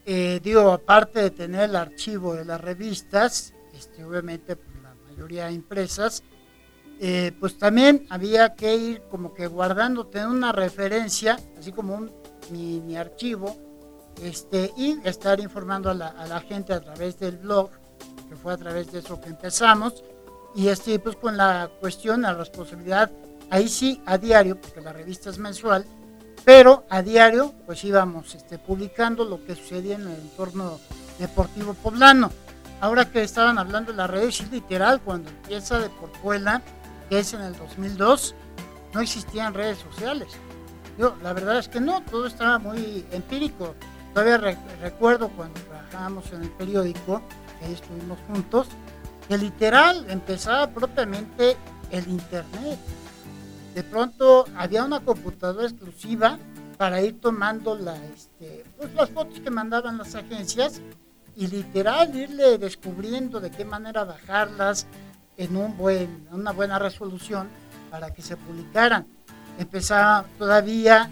eh, 0.06 0.40
digo, 0.42 0.72
aparte 0.72 1.20
de 1.20 1.32
tener 1.32 1.70
el 1.70 1.76
archivo 1.76 2.34
de 2.34 2.46
las 2.46 2.62
revistas, 2.62 3.54
este, 3.74 4.06
obviamente 4.06 4.56
por 4.56 4.82
la 4.82 4.96
mayoría 5.08 5.52
impresas, 5.52 6.24
eh, 7.04 7.32
pues 7.40 7.58
también 7.58 8.06
había 8.12 8.54
que 8.54 8.76
ir 8.76 9.02
como 9.10 9.34
que 9.34 9.48
guardando, 9.48 10.06
tener 10.06 10.28
una 10.28 10.52
referencia, 10.52 11.40
así 11.58 11.72
como 11.72 11.96
un 11.96 12.12
mi, 12.52 12.96
archivo, 12.96 13.58
este, 14.22 14.72
y 14.78 15.00
estar 15.04 15.40
informando 15.40 15.90
a 15.90 15.96
la, 15.96 16.40
gente 16.42 16.74
a 16.74 16.80
través 16.80 17.18
del 17.18 17.38
blog, 17.38 17.72
que 18.30 18.36
fue 18.36 18.54
a 18.54 18.58
través 18.58 18.92
de 18.92 19.00
eso 19.00 19.20
que 19.20 19.30
empezamos, 19.30 20.04
y 20.54 20.68
este, 20.68 21.00
pues 21.00 21.16
con 21.16 21.38
la 21.38 21.72
cuestión, 21.80 22.22
la 22.22 22.36
responsabilidad, 22.36 23.10
ahí 23.50 23.68
sí 23.68 24.00
a 24.06 24.20
diario, 24.20 24.62
porque 24.62 24.82
la 24.82 24.94
revista 24.94 25.32
es 25.32 25.40
mensual, 25.40 25.84
pero 26.46 26.86
a 26.88 27.02
diario 27.02 27.52
pues 27.66 27.84
íbamos 27.84 28.36
este, 28.36 28.60
publicando 28.60 29.26
lo 29.26 29.44
que 29.44 29.56
sucedía 29.56 29.96
en 29.96 30.02
el 30.02 30.20
entorno 30.20 30.80
deportivo 31.18 31.74
poblano. 31.74 32.32
Ahora 32.80 33.12
que 33.12 33.24
estaban 33.24 33.58
hablando 33.58 33.92
de 33.92 33.98
las 33.98 34.10
redes, 34.10 34.52
literal, 34.52 35.02
cuando 35.02 35.32
empieza 35.32 35.80
de 35.80 35.90
Porpuela, 35.90 36.62
que 37.12 37.20
es 37.20 37.34
en 37.34 37.42
el 37.42 37.58
2002, 37.58 38.36
no 38.94 39.02
existían 39.02 39.54
redes 39.54 39.80
sociales. 39.80 40.30
Yo, 40.98 41.14
la 41.22 41.34
verdad 41.34 41.60
es 41.60 41.68
que 41.68 41.82
no, 41.82 42.02
todo 42.04 42.26
estaba 42.26 42.58
muy 42.58 43.06
empírico. 43.12 43.76
Todavía 44.14 44.38
recuerdo 44.82 45.28
cuando 45.28 45.60
trabajábamos 45.60 46.32
en 46.32 46.44
el 46.44 46.50
periódico, 46.52 47.22
que 47.60 47.66
ahí 47.66 47.74
estuvimos 47.74 48.18
juntos, 48.28 48.68
que 49.28 49.38
literal 49.38 50.06
empezaba 50.10 50.68
propiamente 50.68 51.58
el 51.92 52.08
Internet 52.08 52.80
de 53.76 53.84
pronto 53.84 54.46
había 54.56 54.86
una 54.86 55.02
computadora 55.02 55.68
exclusiva 55.68 56.40
para 56.78 57.02
ir 57.02 57.20
tomando 57.20 57.76
la, 57.76 57.98
este, 58.06 58.64
pues, 58.78 58.94
las 58.94 59.10
fotos 59.10 59.42
que 59.42 59.50
mandaban 59.50 59.98
las 59.98 60.16
agencias 60.16 60.82
y 61.36 61.48
literal 61.48 62.16
irle 62.16 62.58
descubriendo 62.58 63.42
de 63.42 63.52
qué 63.52 63.66
manera 63.66 64.06
bajarlas 64.06 64.88
en 65.44 65.58
un 65.58 65.76
buen, 65.76 66.28
una 66.32 66.52
buena 66.52 66.78
resolución 66.78 67.50
para 67.90 68.14
que 68.14 68.22
se 68.22 68.38
publicaran. 68.38 69.08
Empezaba 69.58 70.26
todavía, 70.38 71.10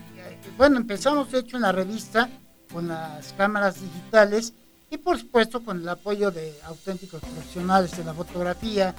bueno, 0.57 0.77
empezamos 0.77 1.31
de 1.31 1.39
hecho 1.39 1.57
en 1.57 1.63
la 1.63 1.71
revista 1.71 2.29
con 2.71 2.88
las 2.88 3.33
cámaras 3.33 3.81
digitales 3.81 4.53
y 4.91 4.98
por 4.98 5.19
supuesto 5.19 5.63
con 5.63 5.81
el 5.81 5.89
apoyo 5.89 6.31
de 6.31 6.53
auténticos 6.65 7.21
profesionales 7.21 7.95
de 7.98 8.03
la 8.03 8.13
fotografía, 8.13 8.93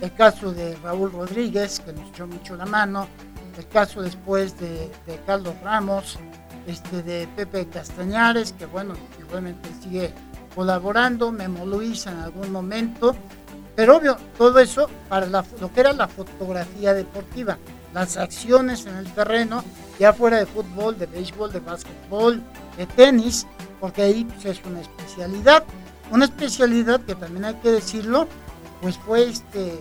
el 0.00 0.12
caso 0.14 0.52
de 0.52 0.76
Raúl 0.76 1.12
Rodríguez, 1.12 1.80
que 1.80 1.92
nos 1.92 2.08
echó 2.10 2.26
mucho 2.26 2.56
la 2.56 2.66
mano, 2.66 3.08
el 3.56 3.66
caso 3.68 4.02
después 4.02 4.58
de, 4.58 4.90
Carlos 5.26 5.54
Ramos, 5.62 6.18
este, 6.66 7.02
de 7.02 7.26
Pepe 7.36 7.66
Castañares, 7.66 8.52
que 8.52 8.66
bueno, 8.66 8.94
igualmente 9.18 9.68
sigue 9.82 10.12
colaborando, 10.54 11.32
Memo 11.32 11.66
Luis 11.66 12.06
en 12.06 12.16
algún 12.16 12.50
momento, 12.50 13.14
pero 13.76 13.96
obvio, 13.96 14.16
todo 14.38 14.58
eso 14.58 14.88
para 15.08 15.26
lo 15.26 15.72
que 15.72 15.80
era 15.80 15.92
la 15.92 16.08
fotografía 16.08 16.94
deportiva, 16.94 17.58
las 17.92 18.16
acciones 18.16 18.86
en 18.86 18.96
el 18.96 19.12
terreno, 19.12 19.64
ya 19.98 20.12
fuera 20.12 20.38
de 20.38 20.46
fútbol, 20.46 20.98
de 20.98 21.06
béisbol, 21.06 21.52
de 21.52 21.60
básquetbol, 21.60 22.42
de 22.76 22.86
tenis, 22.86 23.46
porque 23.80 24.02
ahí 24.02 24.24
pues, 24.24 24.44
es 24.44 24.60
una 24.64 24.80
especialidad, 24.80 25.64
una 26.10 26.24
especialidad 26.24 27.00
que 27.00 27.14
también 27.14 27.44
hay 27.44 27.54
que 27.54 27.70
decirlo, 27.70 28.28
pues 28.80 28.98
fue 28.98 29.28
este, 29.28 29.80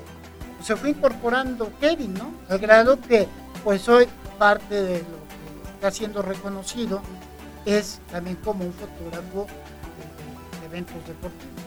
se 0.63 0.75
fue 0.75 0.91
incorporando 0.91 1.71
Kevin, 1.79 2.13
¿no? 2.13 2.33
Al 2.49 2.59
grado 2.59 2.99
que 3.01 3.27
pues 3.63 3.87
hoy 3.89 4.07
parte 4.37 4.75
de 4.75 4.99
lo 4.99 5.03
que 5.03 5.71
está 5.75 5.91
siendo 5.91 6.21
reconocido 6.21 7.01
es 7.65 7.99
también 8.11 8.37
como 8.37 8.65
un 8.65 8.73
fotógrafo 8.73 9.47
de, 10.61 10.65
eventos 10.65 10.95
deportivos. 11.07 11.62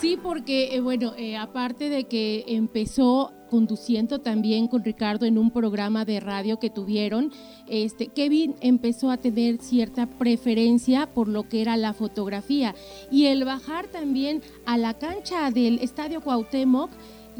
Sí, 0.00 0.16
porque 0.22 0.76
eh, 0.76 0.80
bueno, 0.80 1.14
eh, 1.16 1.36
aparte 1.36 1.88
de 1.88 2.04
que 2.04 2.44
empezó 2.46 3.32
conduciendo 3.50 4.20
también 4.20 4.68
con 4.68 4.84
Ricardo 4.84 5.26
en 5.26 5.38
un 5.38 5.50
programa 5.50 6.04
de 6.04 6.20
radio 6.20 6.60
que 6.60 6.70
tuvieron, 6.70 7.32
este, 7.66 8.06
Kevin 8.06 8.54
empezó 8.60 9.10
a 9.10 9.16
tener 9.16 9.58
cierta 9.58 10.06
preferencia 10.06 11.06
por 11.12 11.26
lo 11.26 11.48
que 11.48 11.62
era 11.62 11.76
la 11.76 11.94
fotografía 11.94 12.76
y 13.10 13.26
el 13.26 13.44
bajar 13.44 13.88
también 13.88 14.42
a 14.66 14.78
la 14.78 14.94
cancha 14.94 15.50
del 15.50 15.80
Estadio 15.80 16.20
Cuauhtémoc 16.20 16.90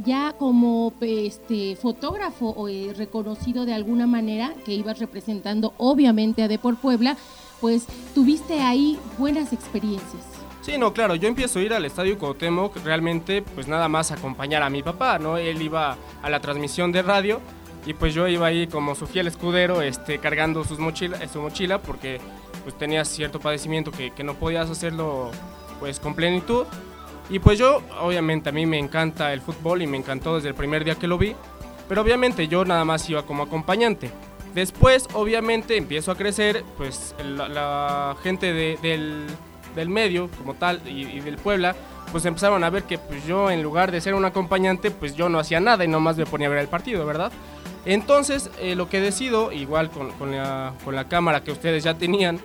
ya 0.05 0.35
como 0.37 0.93
este 1.01 1.77
fotógrafo 1.77 2.49
o, 2.57 2.69
eh, 2.69 2.93
reconocido 2.97 3.67
de 3.67 3.75
alguna 3.75 4.07
manera 4.09 4.53
que 4.65 4.75
ibas 4.75 4.99
representando 4.99 5.75
obviamente 5.77 6.43
a 6.43 6.49
Depor 6.49 6.77
Puebla, 6.77 7.17
pues 7.61 7.87
tuviste 8.15 8.61
ahí 8.61 8.97
buenas 9.19 9.53
experiencias. 9.53 10.38
Sí, 10.69 10.77
no, 10.77 10.93
claro, 10.93 11.15
yo 11.15 11.29
empiezo 11.29 11.61
a 11.61 11.63
ir 11.63 11.73
al 11.73 11.87
Estadio 11.87 12.19
Cuauhtémoc 12.19 12.77
realmente 12.85 13.41
pues 13.41 13.69
nada 13.69 13.89
más 13.89 14.13
acompañar 14.13 14.63
a 14.63 14.69
mi 14.69 14.83
papá, 14.83 15.19
¿no? 15.19 15.39
Él 15.39 15.63
iba 15.63 15.97
a 16.23 16.29
la 16.29 16.41
transmisión 16.41 16.93
de 16.93 17.01
radio 17.01 17.41
y 17.87 17.95
pues 17.95 18.13
yo 18.13 18.29
iba 18.29 18.49
ahí 18.49 18.67
como 18.67 18.95
su 18.95 19.07
fiel 19.07 19.29
escudero 19.29 19.81
este, 19.81 20.19
cargando 20.19 20.65
sus 20.65 20.79
mochila, 20.79 21.27
su 21.27 21.41
mochila 21.41 21.81
porque 21.81 22.21
pues 22.65 22.77
tenía 22.77 23.07
cierto 23.07 23.41
padecimiento 23.41 23.91
que, 23.91 24.11
que 24.11 24.23
no 24.23 24.35
podías 24.35 24.69
hacerlo 24.69 25.31
pues 25.81 26.01
con 26.01 26.15
plenitud. 26.15 26.67
Y 27.31 27.39
pues 27.39 27.59
yo, 27.59 27.81
obviamente 28.03 28.51
a 28.51 28.53
mí 28.53 28.67
me 28.67 28.79
encanta 28.79 29.33
el 29.33 29.41
fútbol 29.41 29.81
y 29.81 29.87
me 29.87 29.97
encantó 29.97 30.35
desde 30.35 30.51
el 30.51 30.55
primer 30.55 30.85
día 30.85 30.97
que 30.97 31.07
lo 31.07 31.17
vi, 31.17 31.35
pero 31.89 32.03
obviamente 32.03 32.47
yo 32.47 32.67
nada 32.67 32.85
más 32.85 33.09
iba 33.09 33.25
como 33.25 33.45
acompañante. 33.45 34.11
Después, 34.55 35.09
obviamente, 35.15 35.77
empiezo 35.77 36.11
a 36.11 36.17
crecer, 36.17 36.65
pues 36.77 37.15
la, 37.25 38.17
gente 38.23 38.53
del, 38.53 39.27
del, 39.75 39.89
medio 39.89 40.29
como 40.39 40.55
tal 40.55 40.81
y, 40.87 41.21
del 41.21 41.37
Puebla, 41.37 41.75
pues 42.13 42.25
empezaron 42.25 42.65
a 42.65 42.71
ver 42.71 42.85
que 42.85 42.99
pues 42.99 43.27
yo 43.27 43.51
en 43.51 43.63
lugar 43.63 43.93
de 43.93 44.01
ser 44.01 44.15
un 44.15 44.25
acompañante, 44.25 44.91
pues 44.91 45.15
yo 45.15 45.29
no 45.29 45.39
hacía 45.39 45.61
nada 45.61 45.85
y 45.85 45.89
nomás 45.89 46.17
me 46.17 46.27
ponía 46.27 46.47
a 46.47 46.51
ver 46.51 46.61
el 46.61 46.69
partido, 46.69 47.05
¿verdad? 47.07 47.33
Entonces, 47.85 48.51
eh, 48.61 48.75
lo 48.75 48.89
que 48.89 49.01
decido, 49.01 49.53
igual 49.53 49.91
con, 49.91 50.11
con, 50.13 50.33
la, 50.33 50.75
con, 50.85 50.95
la, 50.95 51.09
cámara 51.09 51.43
que 51.43 51.53
ustedes 51.53 51.85
ya 51.85 51.95
tenían, 51.95 52.41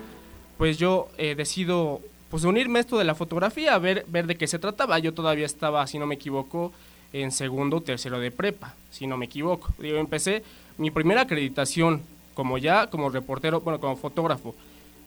pues 0.58 0.78
yo 0.78 1.10
eh, 1.18 1.36
decido 1.36 2.02
pues 2.30 2.46
unirme 2.46 2.80
a 2.80 2.82
esto 2.82 2.98
de 2.98 3.04
la 3.04 3.14
fotografía, 3.14 3.78
ver, 3.78 4.06
ver 4.08 4.26
de 4.26 4.36
qué 4.36 4.48
se 4.48 4.58
trataba. 4.58 5.00
Yo 5.00 5.14
todavía 5.14 5.46
estaba, 5.46 5.86
si 5.86 6.00
no 6.00 6.08
me 6.08 6.16
equivoco, 6.16 6.72
en 7.14 7.32
segundo 7.32 7.78
o 7.78 7.82
tercero 7.82 8.20
de 8.20 8.32
prepa, 8.32 8.74
si 8.90 9.06
no 9.06 9.18
me 9.18 9.26
equivoco. 9.26 9.74
Yo 9.80 9.98
empecé 9.98 10.44
mi 10.78 10.90
primera 10.90 11.22
acreditación 11.22 12.02
como 12.34 12.58
ya, 12.58 12.88
como 12.88 13.10
reportero, 13.10 13.62
bueno, 13.62 13.80
como 13.80 13.96
fotógrafo 13.96 14.56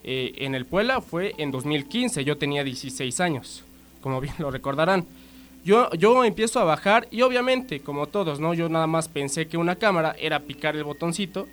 eh, 0.04 0.32
en 0.38 0.54
el 0.54 0.66
Puebla 0.66 1.00
fue 1.00 1.34
en 1.38 1.50
2015, 1.50 2.24
yo 2.24 2.36
tenía 2.36 2.64
16 2.64 3.20
años, 3.20 3.64
como 4.00 4.20
bien 4.20 4.34
lo 4.38 4.50
recordarán. 4.50 5.04
Yo, 5.64 5.90
yo 5.94 6.24
empiezo 6.24 6.60
a 6.60 6.64
bajar 6.64 7.08
y 7.10 7.22
obviamente, 7.22 7.80
como 7.80 8.06
todos, 8.06 8.38
¿no? 8.38 8.54
Yo 8.54 8.68
nada 8.68 8.86
más 8.86 9.08
pensé 9.08 9.48
que 9.48 9.56
una 9.56 9.74
cámara 9.74 10.14
era 10.18 10.38
picar 10.40 10.76
el 10.76 10.84
botoncito 10.84 11.48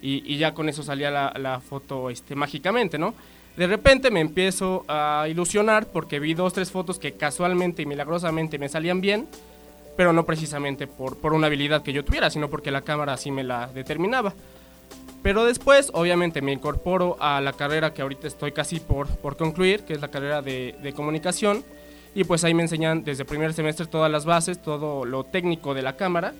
y, 0.00 0.38
ya 0.38 0.54
con 0.54 0.70
eso 0.70 0.82
salía 0.82 1.10
la, 1.10 1.60
foto 1.60 2.08
este, 2.08 2.34
mágicamente, 2.34 2.98
¿no? 2.98 3.14
De 3.58 3.66
repente 3.66 4.10
me 4.10 4.20
empiezo 4.20 4.86
a 4.88 5.26
ilusionar 5.28 5.88
porque 5.88 6.20
vi 6.20 6.32
dos, 6.32 6.54
tres 6.54 6.70
fotos 6.70 6.98
que 6.98 7.12
casualmente 7.12 7.82
y 7.82 7.86
milagrosamente 7.86 8.58
me 8.58 8.70
salían 8.70 9.02
bien, 9.02 9.28
pero 9.94 10.14
no 10.14 10.24
precisamente 10.24 10.86
por, 10.86 11.18
por 11.18 11.34
una 11.34 11.48
habilidad 11.48 11.82
que 11.82 11.92
yo 11.92 12.02
tuviera, 12.02 12.30
sino 12.30 12.48
porque 12.48 12.70
la 12.70 12.80
cámara 12.80 13.12
así 13.12 13.30
me 13.30 13.44
la 13.44 13.66
determinaba. 13.66 14.32
Pero 15.22 15.44
después, 15.44 15.90
obviamente, 15.92 16.40
me 16.40 16.52
incorporo 16.52 17.16
a 17.20 17.40
la 17.40 17.52
carrera 17.52 17.92
que 17.92 18.02
ahorita 18.02 18.26
estoy 18.26 18.52
casi 18.52 18.80
por, 18.80 19.06
por 19.06 19.36
concluir, 19.36 19.82
que 19.84 19.92
es 19.92 20.00
la 20.00 20.08
carrera 20.08 20.40
de, 20.40 20.76
de 20.82 20.92
comunicación. 20.92 21.62
Y 22.14 22.24
pues 22.24 22.42
ahí 22.42 22.54
me 22.54 22.62
enseñan 22.62 23.04
desde 23.04 23.24
primer 23.24 23.52
semestre 23.52 23.86
todas 23.86 24.10
las 24.10 24.24
bases, 24.24 24.60
todo 24.60 25.04
lo 25.04 25.24
técnico 25.24 25.74
de 25.74 25.82
la 25.82 25.96
cámara. 25.96 26.32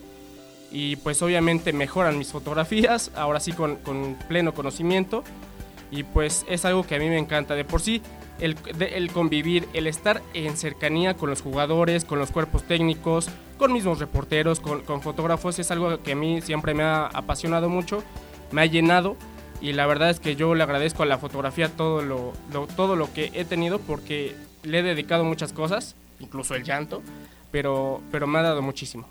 Y 0.73 0.97
pues 0.97 1.21
obviamente 1.21 1.73
mejoran 1.73 2.17
mis 2.17 2.33
fotografías, 2.33 3.11
ahora 3.15 3.41
sí 3.41 3.53
con, 3.53 3.77
con 3.77 4.17
pleno 4.29 4.55
conocimiento. 4.55 5.25
Y 5.91 6.05
pues 6.05 6.47
es 6.49 6.65
algo 6.65 6.85
que 6.85 6.95
a 6.95 6.99
mí 6.99 7.09
me 7.09 7.19
encanta. 7.19 7.55
De 7.55 7.65
por 7.65 7.81
sí. 7.81 8.01
El, 8.41 8.57
el, 8.79 9.13
convivir, 9.13 9.69
el 9.75 9.87
estar 9.87 10.23
en 10.33 10.57
cercanía 10.57 11.13
con 11.13 11.29
los 11.29 11.43
jugadores, 11.43 12.07
con 12.07 12.19
los 12.19 12.31
cuerpos 12.31 12.63
técnicos, 12.63 13.29
con 13.59 13.71
mismos 13.71 13.99
reporteros, 13.99 14.61
con, 14.61 14.81
con 14.81 15.03
fotógrafos, 15.03 15.59
es 15.59 15.71
algo 15.71 16.03
que 16.03 16.13
a 16.13 16.17
mí 16.17 16.41
siempre 16.41 16.73
me 16.73 16.83
ha 16.83 17.05
apasionado 17.09 17.69
mucho, 17.69 18.03
me 18.53 18.63
ha 18.63 18.67
llenado 18.67 19.17
y 19.61 19.73
la 19.73 19.87
verdad 19.87 20.11
es 20.11 20.21
que 20.21 20.37
yo 20.37 20.55
le 20.55 20.63
agradezco 20.63 21.03
a 21.03 21.07
la 21.07 21.19
fotografía 21.19 21.69
todo 21.69 22.03
lo, 22.03 22.33
todo 22.77 22.97
lo 22.97 23.13
que 23.13 23.31
he 23.35 23.45
tenido 23.45 23.79
porque 23.79 24.35
le 24.63 24.79
he 24.79 24.83
dedicado 24.83 25.25
muchas 25.25 25.53
cosas, 25.53 25.97
incluso 26.19 26.55
el 26.55 26.65
llanto, 26.65 27.03
pero, 27.51 28.01
pero 28.11 28.27
me 28.27 28.39
ha 28.39 28.43
dado 28.43 28.63
muchísimo. 28.63 29.07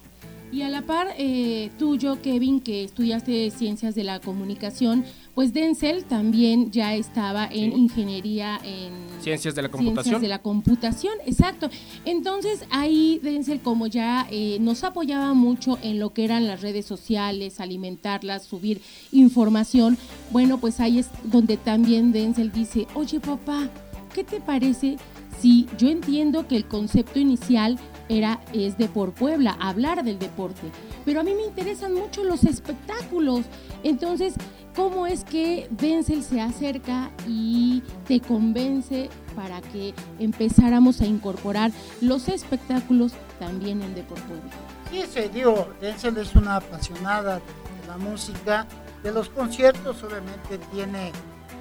Y 0.52 0.64
a 0.64 0.70
la 0.70 0.82
par, 0.82 1.14
eh, 1.18 1.70
tuyo, 1.78 2.20
Kevin, 2.24 2.60
que 2.60 2.84
estudiaste 2.84 3.52
ciencias 3.52 3.94
de 3.94 4.04
la 4.04 4.20
comunicación, 4.20 5.06
pues 5.36 5.54
Denzel 5.54 6.04
también 6.06 6.72
ya 6.72 6.96
estaba 6.96 7.48
en 7.48 7.78
ingeniería 7.78 8.60
en 8.64 8.94
ciencias 9.22 9.56
de 9.56 9.62
la 9.62 9.70
computación. 9.70 10.04
Ciencias 10.04 10.22
de 10.22 10.28
la 10.28 10.40
computación, 10.40 11.14
exacto. 11.26 11.70
Entonces 12.06 12.66
ahí 12.70 13.20
Denzel 13.24 13.62
como 13.62 13.88
ya 13.88 14.28
eh, 14.32 14.58
nos 14.60 14.84
apoyaba 14.84 15.34
mucho 15.34 15.78
en 15.82 16.00
lo 16.00 16.14
que 16.14 16.26
eran 16.26 16.48
las 16.48 16.62
redes 16.62 16.86
sociales, 16.86 17.60
alimentarlas, 17.60 18.44
subir 18.44 18.82
información, 19.12 19.98
bueno, 20.32 20.60
pues 20.60 20.80
ahí 20.80 21.00
es 21.00 21.10
donde 21.24 21.58
también 21.58 22.12
Denzel 22.12 22.52
dice, 22.52 22.88
oye 22.94 23.20
papá, 23.20 23.70
¿qué 24.14 24.24
te 24.24 24.40
parece 24.40 24.98
si 25.40 25.68
yo 25.78 25.90
entiendo 25.90 26.48
que 26.48 26.58
el 26.58 26.66
concepto 26.66 27.20
inicial 27.20 27.80
era 28.10 28.42
es 28.54 28.78
de 28.78 28.88
por 28.88 29.14
Puebla, 29.14 29.56
hablar 29.60 30.04
del 30.04 30.20
deporte, 30.20 30.62
pero 31.06 31.22
a 31.22 31.24
mí 31.24 31.32
me 31.34 31.46
interesan 31.46 31.94
mucho 31.94 32.24
los 32.24 32.44
espectáculos. 32.44 33.46
Entonces, 33.84 34.34
¿cómo 34.80 35.06
es 35.06 35.26
que 35.26 35.68
Denzel 35.72 36.24
se 36.24 36.40
acerca 36.40 37.12
y 37.28 37.84
te 38.08 38.22
convence 38.22 39.10
para 39.36 39.60
que 39.60 39.94
empezáramos 40.20 41.02
a 41.02 41.06
incorporar 41.06 41.72
los 42.00 42.30
espectáculos 42.30 43.12
también 43.40 43.82
en 43.82 43.94
Depor 43.94 44.22
Puebla? 44.22 44.50
Sí, 44.90 45.04
se 45.12 45.28
digo, 45.28 45.68
Denzel 45.82 46.16
es 46.16 46.34
una 46.34 46.56
apasionada 46.56 47.36
de, 47.36 47.88
la 47.90 47.98
música, 47.98 48.66
de 49.04 49.12
los 49.12 49.28
conciertos, 49.28 50.02
obviamente 50.02 50.58
tiene 50.72 51.12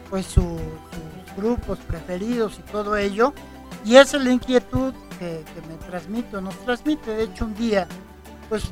pues 0.09 0.25
sus 0.27 0.61
grupos 1.37 1.81
preferidos 1.81 2.61
y 2.61 2.71
todo 2.71 2.97
ello, 2.97 3.35
y 3.85 3.97
esa 3.97 4.19
es 4.19 4.23
la 4.23 4.31
inquietud 4.31 4.95
que, 5.19 5.43
me 5.69 5.75
transmito, 5.89 6.41
nos 6.41 6.55
transmite, 6.59 7.11
de 7.11 7.25
hecho 7.25 7.47
un 7.47 7.55
día, 7.57 7.89
pues 8.49 8.71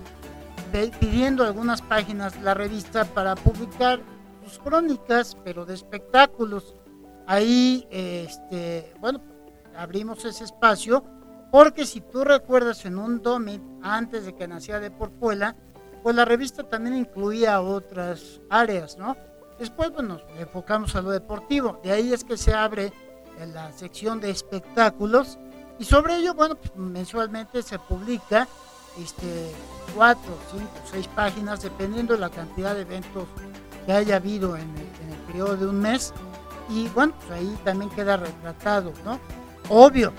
pidiendo 1.00 1.42
algunas 1.42 1.82
páginas 1.82 2.40
la 2.42 2.54
revista 2.54 3.04
para 3.04 3.34
publicar 3.34 3.98
crónicas, 4.58 5.36
pero 5.44 5.64
de 5.64 5.74
espectáculos. 5.74 6.74
Ahí, 7.26 7.86
este, 7.90 8.92
bueno, 9.00 9.20
abrimos 9.76 10.24
ese 10.24 10.44
espacio, 10.44 11.04
porque 11.50 11.84
si 11.86 12.00
tú 12.00 12.24
recuerdas 12.24 12.84
en 12.84 12.98
un 12.98 13.20
Domit, 13.22 13.62
antes 13.82 14.26
de 14.26 14.34
que 14.34 14.48
naciera 14.48 14.80
de 14.80 14.90
Porpuela, 14.90 15.56
pues 16.02 16.14
la 16.14 16.24
revista 16.24 16.62
también 16.62 16.96
incluía 16.96 17.60
otras 17.60 18.40
áreas, 18.48 18.96
¿no? 18.96 19.16
Después, 19.58 19.90
bueno, 19.90 20.14
nos 20.14 20.22
enfocamos 20.38 20.94
a 20.94 21.02
lo 21.02 21.10
deportivo, 21.10 21.80
de 21.82 21.92
ahí 21.92 22.12
es 22.12 22.24
que 22.24 22.36
se 22.36 22.54
abre 22.54 22.92
en 23.40 23.54
la 23.54 23.72
sección 23.72 24.20
de 24.20 24.30
espectáculos 24.30 25.38
y 25.78 25.84
sobre 25.84 26.16
ello, 26.16 26.34
bueno, 26.34 26.56
pues, 26.56 26.74
mensualmente 26.76 27.62
se 27.62 27.78
publica 27.78 28.48
este, 29.02 29.52
cuatro, 29.94 30.38
cinco, 30.50 30.70
seis 30.90 31.08
páginas, 31.08 31.62
dependiendo 31.62 32.14
de 32.14 32.20
la 32.20 32.30
cantidad 32.30 32.74
de 32.74 32.82
eventos 32.82 33.26
que 33.86 33.92
haya 33.92 34.16
habido 34.16 34.56
en 34.56 34.62
el, 34.62 35.16
periodo 35.26 35.56
de 35.56 35.66
un 35.66 35.80
mes. 35.80 36.12
Y 36.68 36.88
bueno, 36.88 37.14
pues 37.18 37.30
ahí 37.38 37.58
también 37.64 37.90
queda 37.90 38.16
retratado, 38.16 38.92
¿no? 39.04 39.18
Obvio, 39.68 40.12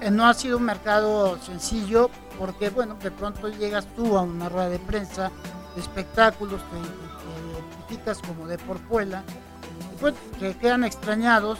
eh, 0.00 0.10
no 0.10 0.26
ha 0.26 0.34
sido 0.34 0.58
un 0.58 0.64
mercado 0.64 1.38
sencillo 1.42 2.10
porque, 2.38 2.70
bueno, 2.70 2.96
de 3.02 3.10
pronto 3.10 3.48
llegas 3.48 3.86
tú 3.96 4.16
a 4.16 4.22
una 4.22 4.48
rueda 4.48 4.68
de 4.68 4.78
prensa 4.78 5.30
de 5.74 5.80
espectáculos, 5.80 6.60
te, 6.70 6.78
identificas 7.88 8.18
como 8.18 8.46
de 8.46 8.54
y 8.54 10.00
pues 10.00 10.14
que 10.38 10.56
quedan 10.56 10.84
extrañados 10.84 11.58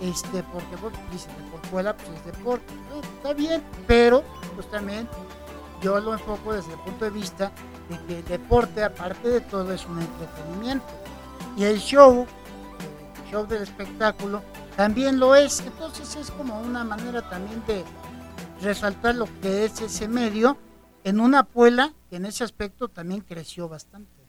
este, 0.00 0.42
porque 0.44 0.76
bueno, 0.80 0.98
dicen 1.12 1.30
de 1.36 1.94
pues 1.94 2.18
es 2.18 2.24
deporte, 2.24 2.72
está 3.16 3.34
bien, 3.34 3.62
pero 3.86 4.22
pues 4.54 4.70
también 4.70 5.08
yo 5.82 6.00
lo 6.00 6.12
enfoco 6.12 6.52
desde 6.52 6.72
el 6.72 6.78
punto 6.80 7.04
de 7.04 7.10
vista 7.10 7.52
de 7.88 7.98
que 8.06 8.18
el 8.18 8.24
deporte, 8.24 8.82
aparte 8.82 9.28
de 9.28 9.40
todo, 9.40 9.72
es 9.72 9.86
un 9.86 10.00
entretenimiento. 10.00 10.84
Y 11.56 11.64
el 11.64 11.78
show, 11.78 12.26
el 13.24 13.30
show 13.30 13.46
del 13.46 13.62
espectáculo, 13.62 14.42
también 14.76 15.18
lo 15.18 15.34
es. 15.34 15.60
Entonces 15.60 16.16
es 16.16 16.30
como 16.30 16.60
una 16.60 16.84
manera 16.84 17.28
también 17.28 17.62
de 17.66 17.84
resaltar 18.62 19.14
lo 19.14 19.26
que 19.40 19.64
es 19.64 19.80
ese 19.80 20.06
medio 20.06 20.56
en 21.04 21.20
una 21.20 21.44
puela 21.44 21.94
que 22.08 22.16
en 22.16 22.26
ese 22.26 22.44
aspecto 22.44 22.88
también 22.88 23.20
creció 23.20 23.68
bastante. 23.68 24.20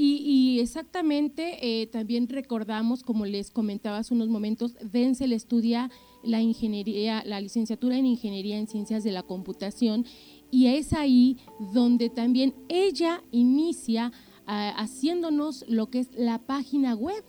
Y, 0.00 0.60
exactamente, 0.60 1.58
eh, 1.60 1.88
también 1.88 2.28
recordamos, 2.28 3.02
como 3.02 3.26
les 3.26 3.50
comentaba 3.50 3.98
hace 3.98 4.14
unos 4.14 4.28
momentos, 4.28 4.76
Denzel 4.80 5.32
estudia 5.32 5.90
la 6.22 6.40
ingeniería, 6.40 7.24
la 7.24 7.40
licenciatura 7.40 7.96
en 7.96 8.06
Ingeniería 8.06 8.58
en 8.58 8.68
Ciencias 8.68 9.02
de 9.02 9.10
la 9.10 9.24
Computación 9.24 10.06
y 10.50 10.68
es 10.68 10.92
ahí 10.92 11.38
donde 11.72 12.10
también 12.10 12.54
ella 12.68 13.22
inicia 13.30 14.12
ah, 14.46 14.74
haciéndonos 14.76 15.64
lo 15.68 15.90
que 15.90 16.00
es 16.00 16.08
la 16.16 16.38
página 16.38 16.94
web. 16.94 17.24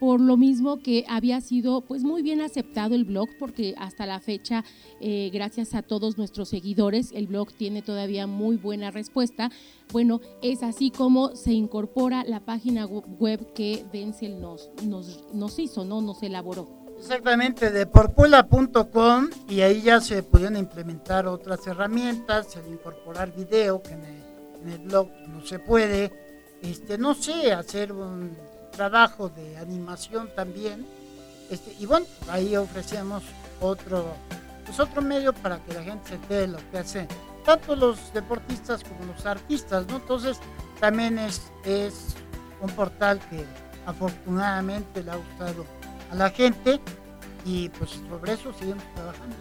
Por 0.00 0.20
lo 0.20 0.36
mismo 0.36 0.76
que 0.76 1.04
había 1.08 1.40
sido 1.40 1.80
pues 1.80 2.04
muy 2.04 2.22
bien 2.22 2.40
aceptado 2.40 2.94
el 2.94 3.04
blog 3.04 3.28
porque 3.36 3.74
hasta 3.78 4.06
la 4.06 4.20
fecha 4.20 4.64
eh, 5.00 5.28
gracias 5.32 5.74
a 5.74 5.82
todos 5.82 6.16
nuestros 6.16 6.48
seguidores 6.50 7.10
el 7.12 7.26
blog 7.26 7.52
tiene 7.52 7.82
todavía 7.82 8.28
muy 8.28 8.56
buena 8.56 8.92
respuesta. 8.92 9.50
Bueno 9.92 10.20
es 10.40 10.62
así 10.62 10.90
como 10.90 11.34
se 11.34 11.52
incorpora 11.52 12.22
la 12.22 12.44
página 12.44 12.86
web 12.86 13.52
que 13.54 13.84
Denzel 13.92 14.40
nos, 14.40 14.70
nos, 14.84 15.24
nos 15.34 15.58
hizo 15.58 15.84
no 15.84 16.00
nos 16.00 16.22
elaboró 16.22 16.77
Exactamente, 16.98 17.70
de 17.70 17.86
porpula.com 17.86 19.30
y 19.48 19.60
ahí 19.60 19.82
ya 19.82 20.00
se 20.00 20.22
pudieron 20.22 20.56
implementar 20.56 21.26
otras 21.26 21.66
herramientas, 21.66 22.56
el 22.56 22.72
incorporar 22.72 23.32
video, 23.32 23.82
que 23.82 23.92
en 23.92 24.04
el, 24.68 24.78
blog 24.80 25.08
no 25.28 25.40
se 25.46 25.58
puede, 25.58 26.12
este, 26.60 26.98
no 26.98 27.14
sé, 27.14 27.52
hacer 27.52 27.92
un 27.92 28.36
trabajo 28.72 29.28
de 29.28 29.56
animación 29.56 30.28
también, 30.34 30.84
este, 31.50 31.74
y 31.78 31.86
bueno, 31.86 32.04
ahí 32.28 32.56
ofrecemos 32.56 33.22
otro, 33.60 34.14
pues 34.66 34.78
otro 34.80 35.00
medio 35.00 35.32
para 35.32 35.64
que 35.64 35.72
la 35.74 35.84
gente 35.84 36.08
se 36.08 36.14
entere 36.16 36.48
lo 36.48 36.58
que 36.70 36.78
hace, 36.78 37.08
tanto 37.44 37.76
los 37.76 38.12
deportistas 38.12 38.82
como 38.82 39.10
los 39.10 39.24
artistas, 39.24 39.86
¿no? 39.86 39.96
Entonces, 39.96 40.38
también 40.80 41.18
es, 41.18 41.40
es 41.64 42.16
un 42.60 42.70
portal 42.70 43.20
que 43.30 43.44
afortunadamente 43.86 45.02
le 45.02 45.12
ha 45.12 45.16
gustado 45.16 45.77
a 46.10 46.14
la 46.14 46.30
gente 46.30 46.80
y 47.44 47.68
pues 47.70 47.90
sobre 48.08 48.32
eso 48.32 48.52
seguimos 48.52 48.84
trabajando. 48.94 49.36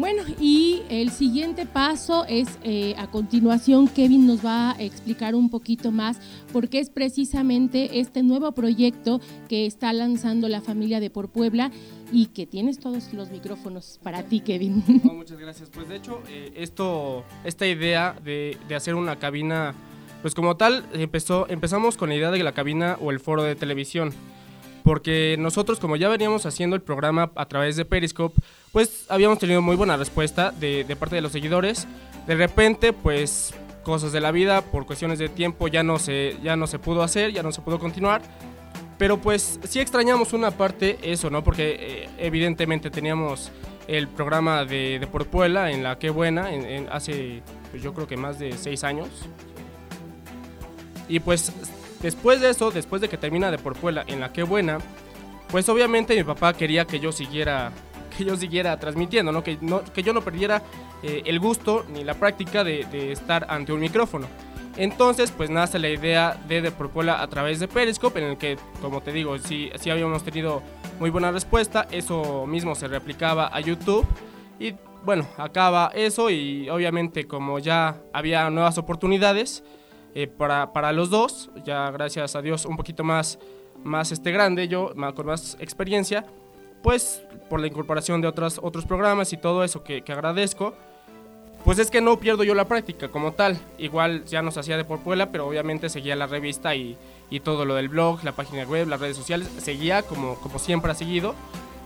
Bueno, 0.00 0.22
y 0.40 0.80
el 0.88 1.10
siguiente 1.10 1.66
paso 1.66 2.24
es, 2.26 2.58
eh, 2.62 2.94
a 2.96 3.10
continuación, 3.10 3.86
Kevin 3.86 4.26
nos 4.26 4.42
va 4.42 4.70
a 4.70 4.80
explicar 4.80 5.34
un 5.34 5.50
poquito 5.50 5.90
más 5.90 6.18
porque 6.54 6.78
es 6.78 6.88
precisamente 6.88 8.00
este 8.00 8.22
nuevo 8.22 8.52
proyecto 8.52 9.20
que 9.46 9.66
está 9.66 9.92
lanzando 9.92 10.48
la 10.48 10.62
familia 10.62 11.00
de 11.00 11.10
Por 11.10 11.28
Puebla 11.28 11.70
y 12.12 12.28
que 12.28 12.46
tienes 12.46 12.78
todos 12.78 13.12
los 13.12 13.30
micrófonos 13.30 14.00
para 14.02 14.22
ti, 14.22 14.40
Kevin. 14.40 14.82
muchas 15.04 15.38
gracias. 15.38 15.68
Pues 15.68 15.86
de 15.86 15.96
hecho, 15.96 16.22
eh, 16.30 16.52
esto, 16.56 17.22
esta 17.44 17.66
idea 17.66 18.16
de, 18.24 18.56
de, 18.68 18.74
hacer 18.74 18.94
una 18.94 19.16
cabina, 19.16 19.74
pues 20.22 20.34
como 20.34 20.56
tal, 20.56 20.86
empezó, 20.94 21.46
empezamos 21.50 21.98
con 21.98 22.08
la 22.08 22.14
idea 22.14 22.30
de 22.30 22.42
la 22.42 22.52
cabina 22.52 22.96
o 23.02 23.10
el 23.10 23.20
foro 23.20 23.42
de 23.42 23.54
televisión 23.54 24.14
porque 24.82 25.36
nosotros 25.38 25.80
como 25.80 25.96
ya 25.96 26.08
veníamos 26.08 26.46
haciendo 26.46 26.76
el 26.76 26.82
programa 26.82 27.30
a 27.34 27.46
través 27.46 27.76
de 27.76 27.84
Periscope, 27.84 28.40
pues 28.72 29.06
habíamos 29.08 29.38
tenido 29.38 29.62
muy 29.62 29.76
buena 29.76 29.96
respuesta 29.96 30.52
de, 30.52 30.84
parte 30.98 31.16
de 31.16 31.22
los 31.22 31.32
seguidores. 31.32 31.86
De 32.26 32.34
repente, 32.34 32.92
pues 32.92 33.54
cosas 33.82 34.12
de 34.12 34.20
la 34.20 34.30
vida, 34.30 34.62
por 34.62 34.86
cuestiones 34.86 35.18
de 35.18 35.28
tiempo 35.28 35.68
ya 35.68 35.82
no 35.82 35.98
se, 35.98 36.36
ya 36.42 36.56
no 36.56 36.66
se 36.66 36.78
pudo 36.78 37.02
hacer, 37.02 37.32
ya 37.32 37.42
no 37.42 37.52
se 37.52 37.62
pudo 37.62 37.78
continuar. 37.78 38.22
Pero 38.98 39.18
pues 39.18 39.58
sí 39.64 39.80
extrañamos 39.80 40.32
una 40.34 40.50
parte 40.50 40.98
eso, 41.02 41.30
¿no? 41.30 41.42
Porque 41.42 41.76
eh, 41.78 42.08
evidentemente 42.18 42.90
teníamos 42.90 43.50
el 43.88 44.08
programa 44.08 44.64
de, 44.64 44.98
de 44.98 45.06
Puebla 45.06 45.70
en 45.70 45.82
la 45.82 45.98
Qué 45.98 46.10
Buena, 46.10 46.52
en, 46.54 46.88
hace 46.90 47.42
pues 47.70 47.82
yo 47.82 47.94
creo 47.94 48.06
que 48.06 48.16
más 48.16 48.38
de 48.38 48.52
seis 48.52 48.84
años. 48.84 49.08
Y 51.08 51.18
pues 51.18 51.52
Después 52.02 52.40
de 52.40 52.50
eso, 52.50 52.70
después 52.70 53.02
de 53.02 53.08
que 53.08 53.18
termina 53.18 53.50
de 53.50 53.58
Porpuela 53.58 54.04
en 54.06 54.20
la 54.20 54.32
que 54.32 54.42
buena, 54.42 54.78
pues 55.50 55.68
obviamente 55.68 56.16
mi 56.16 56.24
papá 56.24 56.54
quería 56.54 56.86
que 56.86 57.00
yo 57.00 57.12
siguiera 57.12 57.72
que 58.16 58.24
yo 58.24 58.36
siguiera 58.36 58.78
transmitiendo, 58.78 59.32
¿no? 59.32 59.42
Que, 59.42 59.58
no, 59.60 59.84
que 59.84 60.02
yo 60.02 60.12
no 60.12 60.22
perdiera 60.22 60.62
eh, 61.02 61.22
el 61.26 61.38
gusto 61.38 61.84
ni 61.92 62.04
la 62.04 62.14
práctica 62.14 62.64
de, 62.64 63.12
estar 63.12 63.46
ante 63.48 63.72
un 63.72 63.80
micrófono. 63.80 64.26
Entonces, 64.76 65.30
pues 65.30 65.50
nace 65.50 65.78
la 65.78 65.88
idea 65.88 66.40
de 66.48 66.62
De 66.62 66.70
Porpuela 66.70 67.22
a 67.22 67.26
través 67.28 67.60
de 67.60 67.68
Periscope, 67.68 68.18
en 68.20 68.30
el 68.30 68.38
que, 68.38 68.56
como 68.80 69.02
te 69.02 69.12
digo, 69.12 69.36
sí, 69.38 69.70
sí 69.78 69.90
habíamos 69.90 70.22
tenido 70.22 70.62
muy 70.98 71.10
buena 71.10 71.30
respuesta. 71.32 71.86
Eso 71.90 72.46
mismo 72.46 72.74
se 72.74 72.88
replicaba 72.88 73.50
a 73.52 73.60
YouTube. 73.60 74.06
Y 74.58 74.74
bueno, 75.04 75.26
acaba 75.38 75.90
eso 75.94 76.30
y 76.30 76.68
obviamente 76.68 77.26
como 77.26 77.58
ya 77.58 77.96
había 78.12 78.48
nuevas 78.50 78.78
oportunidades, 78.78 79.64
eh, 80.14 80.26
para, 80.26 80.72
para, 80.72 80.92
los 80.92 81.10
dos, 81.10 81.50
ya 81.64 81.90
gracias 81.90 82.34
a 82.36 82.42
Dios 82.42 82.64
un 82.66 82.76
poquito 82.76 83.04
más, 83.04 83.38
más 83.84 84.12
este 84.12 84.32
grande, 84.32 84.68
yo 84.68 84.92
con 85.14 85.26
más 85.26 85.56
experiencia, 85.60 86.24
pues 86.82 87.22
por 87.48 87.60
la 87.60 87.66
incorporación 87.66 88.20
de 88.20 88.28
otros, 88.28 88.60
otros 88.62 88.84
programas 88.86 89.32
y 89.32 89.36
todo 89.36 89.64
eso 89.64 89.84
que, 89.84 90.02
que, 90.02 90.12
agradezco, 90.12 90.74
pues 91.64 91.78
es 91.78 91.90
que 91.90 92.00
no 92.00 92.18
pierdo 92.18 92.42
yo 92.42 92.54
la 92.54 92.64
práctica 92.64 93.08
como 93.08 93.32
tal. 93.32 93.58
Igual 93.78 94.24
ya 94.24 94.40
nos 94.40 94.56
hacía 94.56 94.76
de 94.76 94.84
porpuela, 94.84 95.30
pero 95.30 95.46
obviamente 95.46 95.88
seguía 95.90 96.16
la 96.16 96.26
revista 96.26 96.74
y, 96.74 96.96
y, 97.28 97.40
todo 97.40 97.64
lo 97.64 97.74
del 97.74 97.88
blog, 97.88 98.24
la 98.24 98.32
página 98.32 98.64
web, 98.64 98.88
las 98.88 99.00
redes 99.00 99.16
sociales, 99.16 99.48
seguía 99.58 100.02
como, 100.02 100.36
como 100.36 100.58
siempre 100.58 100.90
ha 100.92 100.94
seguido. 100.94 101.34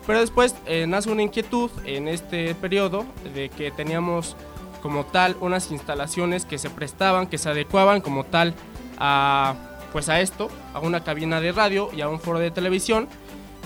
Pero 0.07 0.21
después 0.21 0.55
eh, 0.67 0.87
nace 0.87 1.11
una 1.11 1.23
inquietud 1.23 1.71
en 1.87 2.09
este 2.09 2.55
periodo 2.55 3.05
de 3.35 3.49
que 3.49 3.71
teníamos 3.71 4.37
como 4.85 5.07
tal 5.07 5.35
unas 5.41 5.71
instalaciones 5.71 6.45
que 6.45 6.59
se 6.59 6.69
prestaban, 6.69 7.27
que 7.27 7.39
se 7.39 7.49
adecuaban 7.49 8.03
como 8.03 8.25
tal 8.25 8.53
a 8.99 9.55
pues 9.95 10.11
a 10.11 10.21
esto, 10.21 10.51
a 10.75 10.81
una 10.81 11.03
cabina 11.03 11.41
de 11.41 11.53
radio 11.53 11.89
y 11.97 12.03
a 12.03 12.09
un 12.11 12.21
foro 12.21 12.39
de 12.39 12.51
televisión. 12.51 13.09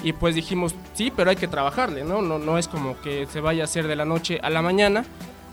y 0.04 0.12
pues 0.12 0.36
dijimos, 0.36 0.76
sí, 0.94 1.10
pero 1.10 1.30
hay 1.30 1.34
que 1.34 1.48
trabajarle, 1.48 2.04
¿no? 2.04 2.22
No, 2.22 2.38
no 2.38 2.56
es 2.56 2.68
como 2.68 3.00
que 3.00 3.26
se 3.26 3.40
vaya 3.40 3.62
a 3.62 3.64
hacer 3.64 3.88
de 3.88 3.96
la 3.96 4.04
noche 4.04 4.38
a 4.44 4.48
la 4.48 4.62
mañana. 4.62 5.04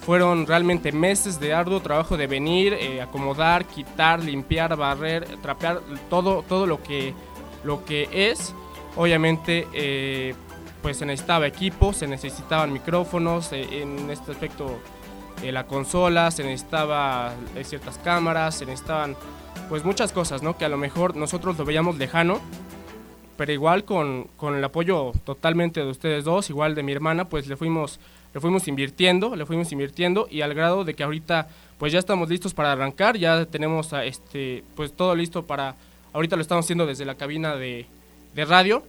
Fueron 0.05 0.45
realmente 0.45 0.91
meses 0.91 1.39
de 1.39 1.55
arduo 1.55 1.79
trabajo 1.79 2.15
de 2.15 2.27
venir, 2.27 2.73
eh, 2.73 3.01
acomodar, 3.01 3.65
quitar, 3.65 4.23
limpiar, 4.23 4.75
barrer, 4.75 5.25
trapear, 5.41 5.81
todo, 6.11 6.43
todo 6.43 6.67
lo, 6.67 6.83
que, 6.83 7.15
lo 7.63 7.83
que 7.85 8.07
es. 8.11 8.53
Obviamente, 8.95 9.67
eh, 9.73 10.35
pues 10.83 10.97
se 10.97 11.07
necesitaba 11.07 11.47
equipo, 11.47 11.91
se 11.91 12.05
necesitaban 12.05 12.71
micrófonos, 12.71 13.51
eh, 13.51 13.81
en 13.81 14.11
este 14.11 14.33
aspecto 14.33 14.79
la 15.51 15.65
consola, 15.65 16.31
se 16.31 16.43
necesitaba 16.43 17.33
ciertas 17.63 17.97
cámaras, 17.97 18.55
se 18.55 18.65
necesitaban 18.65 19.15
pues 19.69 19.83
muchas 19.83 20.11
cosas, 20.11 20.43
¿no? 20.43 20.57
Que 20.57 20.65
a 20.65 20.69
lo 20.69 20.77
mejor 20.77 21.15
nosotros 21.15 21.57
lo 21.57 21.65
veíamos 21.65 21.97
lejano, 21.97 22.39
pero 23.37 23.51
igual 23.51 23.83
con, 23.83 24.25
con, 24.37 24.55
el 24.55 24.63
apoyo 24.63 25.11
totalmente 25.23 25.81
de 25.81 25.89
ustedes 25.89 26.23
dos, 26.23 26.49
igual 26.49 26.75
de 26.75 26.83
mi 26.83 26.91
hermana, 26.91 27.25
pues 27.25 27.47
le 27.47 27.57
fuimos, 27.57 27.99
le 28.33 28.39
fuimos 28.39 28.67
invirtiendo, 28.67 29.35
le 29.35 29.45
fuimos 29.45 29.71
invirtiendo 29.71 30.27
y 30.29 30.41
al 30.41 30.53
grado 30.53 30.83
de 30.83 30.93
que 30.93 31.03
ahorita 31.03 31.47
pues 31.77 31.91
ya 31.91 31.99
estamos 31.99 32.29
listos 32.29 32.53
para 32.53 32.71
arrancar, 32.71 33.17
ya 33.17 33.45
tenemos 33.45 33.91
a 33.93 34.05
este, 34.05 34.63
pues 34.75 34.93
todo 34.93 35.15
listo 35.15 35.43
para, 35.43 35.75
ahorita 36.13 36.35
lo 36.35 36.41
estamos 36.41 36.65
haciendo 36.65 36.85
desde 36.85 37.05
la 37.05 37.15
cabina 37.15 37.55
de, 37.55 37.85
de 38.33 38.45
radio, 38.45 38.83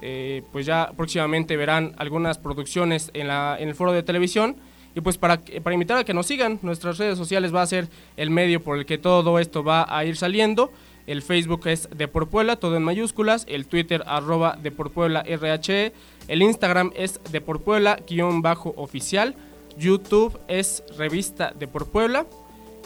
eh, 0.00 0.42
pues 0.52 0.64
ya 0.66 0.92
próximamente 0.96 1.56
verán 1.56 1.94
algunas 1.96 2.38
producciones 2.38 3.10
en, 3.14 3.26
la, 3.26 3.56
en 3.58 3.68
el 3.68 3.74
foro 3.74 3.92
de 3.92 4.04
televisión 4.04 4.56
y 4.94 5.00
pues 5.00 5.18
para, 5.18 5.40
para 5.62 5.74
invitar 5.74 5.98
a 5.98 6.04
que 6.04 6.14
nos 6.14 6.26
sigan, 6.26 6.58
nuestras 6.62 6.98
redes 6.98 7.18
sociales 7.18 7.54
va 7.54 7.62
a 7.62 7.66
ser 7.66 7.88
el 8.16 8.30
medio 8.30 8.62
por 8.62 8.78
el 8.78 8.86
que 8.86 8.98
todo 8.98 9.38
esto 9.38 9.62
va 9.62 9.86
a 9.88 10.04
ir 10.04 10.16
saliendo. 10.16 10.72
El 11.08 11.22
Facebook 11.22 11.66
es 11.66 11.88
de 11.96 12.06
por 12.06 12.28
Puebla, 12.28 12.56
todo 12.56 12.76
en 12.76 12.82
mayúsculas. 12.82 13.46
El 13.48 13.66
Twitter 13.66 14.02
arroba 14.06 14.58
de 14.62 14.70
por 14.70 14.90
Puebla 14.90 15.22
RHE. 15.22 15.94
El 16.28 16.42
Instagram 16.42 16.92
es 16.94 17.18
de 17.32 17.40
por 17.40 17.62
Puebla 17.62 17.98
guion 18.06 18.42
bajo 18.42 18.74
oficial. 18.76 19.34
YouTube 19.78 20.38
es 20.48 20.84
revista 20.98 21.54
de 21.58 21.66
por 21.66 21.88
Puebla. 21.88 22.26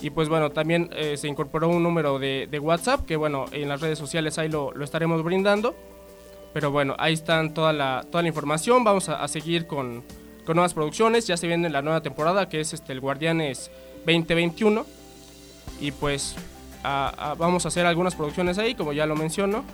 Y 0.01 0.11
pues 0.11 0.29
bueno, 0.29 0.51
también 0.51 0.88
eh, 0.95 1.17
se 1.17 1.27
incorporó 1.27 1.69
un 1.69 1.83
número 1.83 2.21
de, 2.21 2.47
WhatsApp 2.62 3.05
que 3.07 3.17
bueno, 3.17 3.47
en 3.51 3.69
las 3.69 3.81
redes 3.81 3.99
sociales 3.99 4.38
ahí 4.38 4.49
lo, 4.49 4.73
estaremos 4.85 5.25
brindando. 5.25 5.75
Pero 6.53 6.71
bueno, 6.71 6.95
ahí 7.01 7.15
están 7.15 7.55
toda 7.55 7.73
la, 7.73 8.07
toda 8.09 8.23
la 8.23 8.29
información. 8.29 8.85
Vamos 8.85 9.09
a, 9.09 9.27
seguir 9.27 9.67
con, 9.67 10.05
con, 10.45 10.57
nuevas 10.57 10.75
producciones. 10.75 11.27
Ya 11.27 11.37
se 11.37 11.47
viene 11.47 11.71
la 11.71 11.83
nueva 11.83 12.01
temporada 12.03 12.49
que 12.49 12.61
es 12.61 12.73
este, 12.73 12.93
el 12.93 13.01
Guardianes 13.01 13.71
2021. 14.07 14.85
Y 15.81 15.93
pues 15.93 16.37
vamos 16.83 17.65
a 17.65 17.69
hacer 17.69 17.87
algunas 17.87 18.15
producciones 18.15 18.59
ahí, 18.59 18.75
como 18.75 18.93
ya 18.93 19.07
lo 19.07 19.17
menciono. 19.17 19.65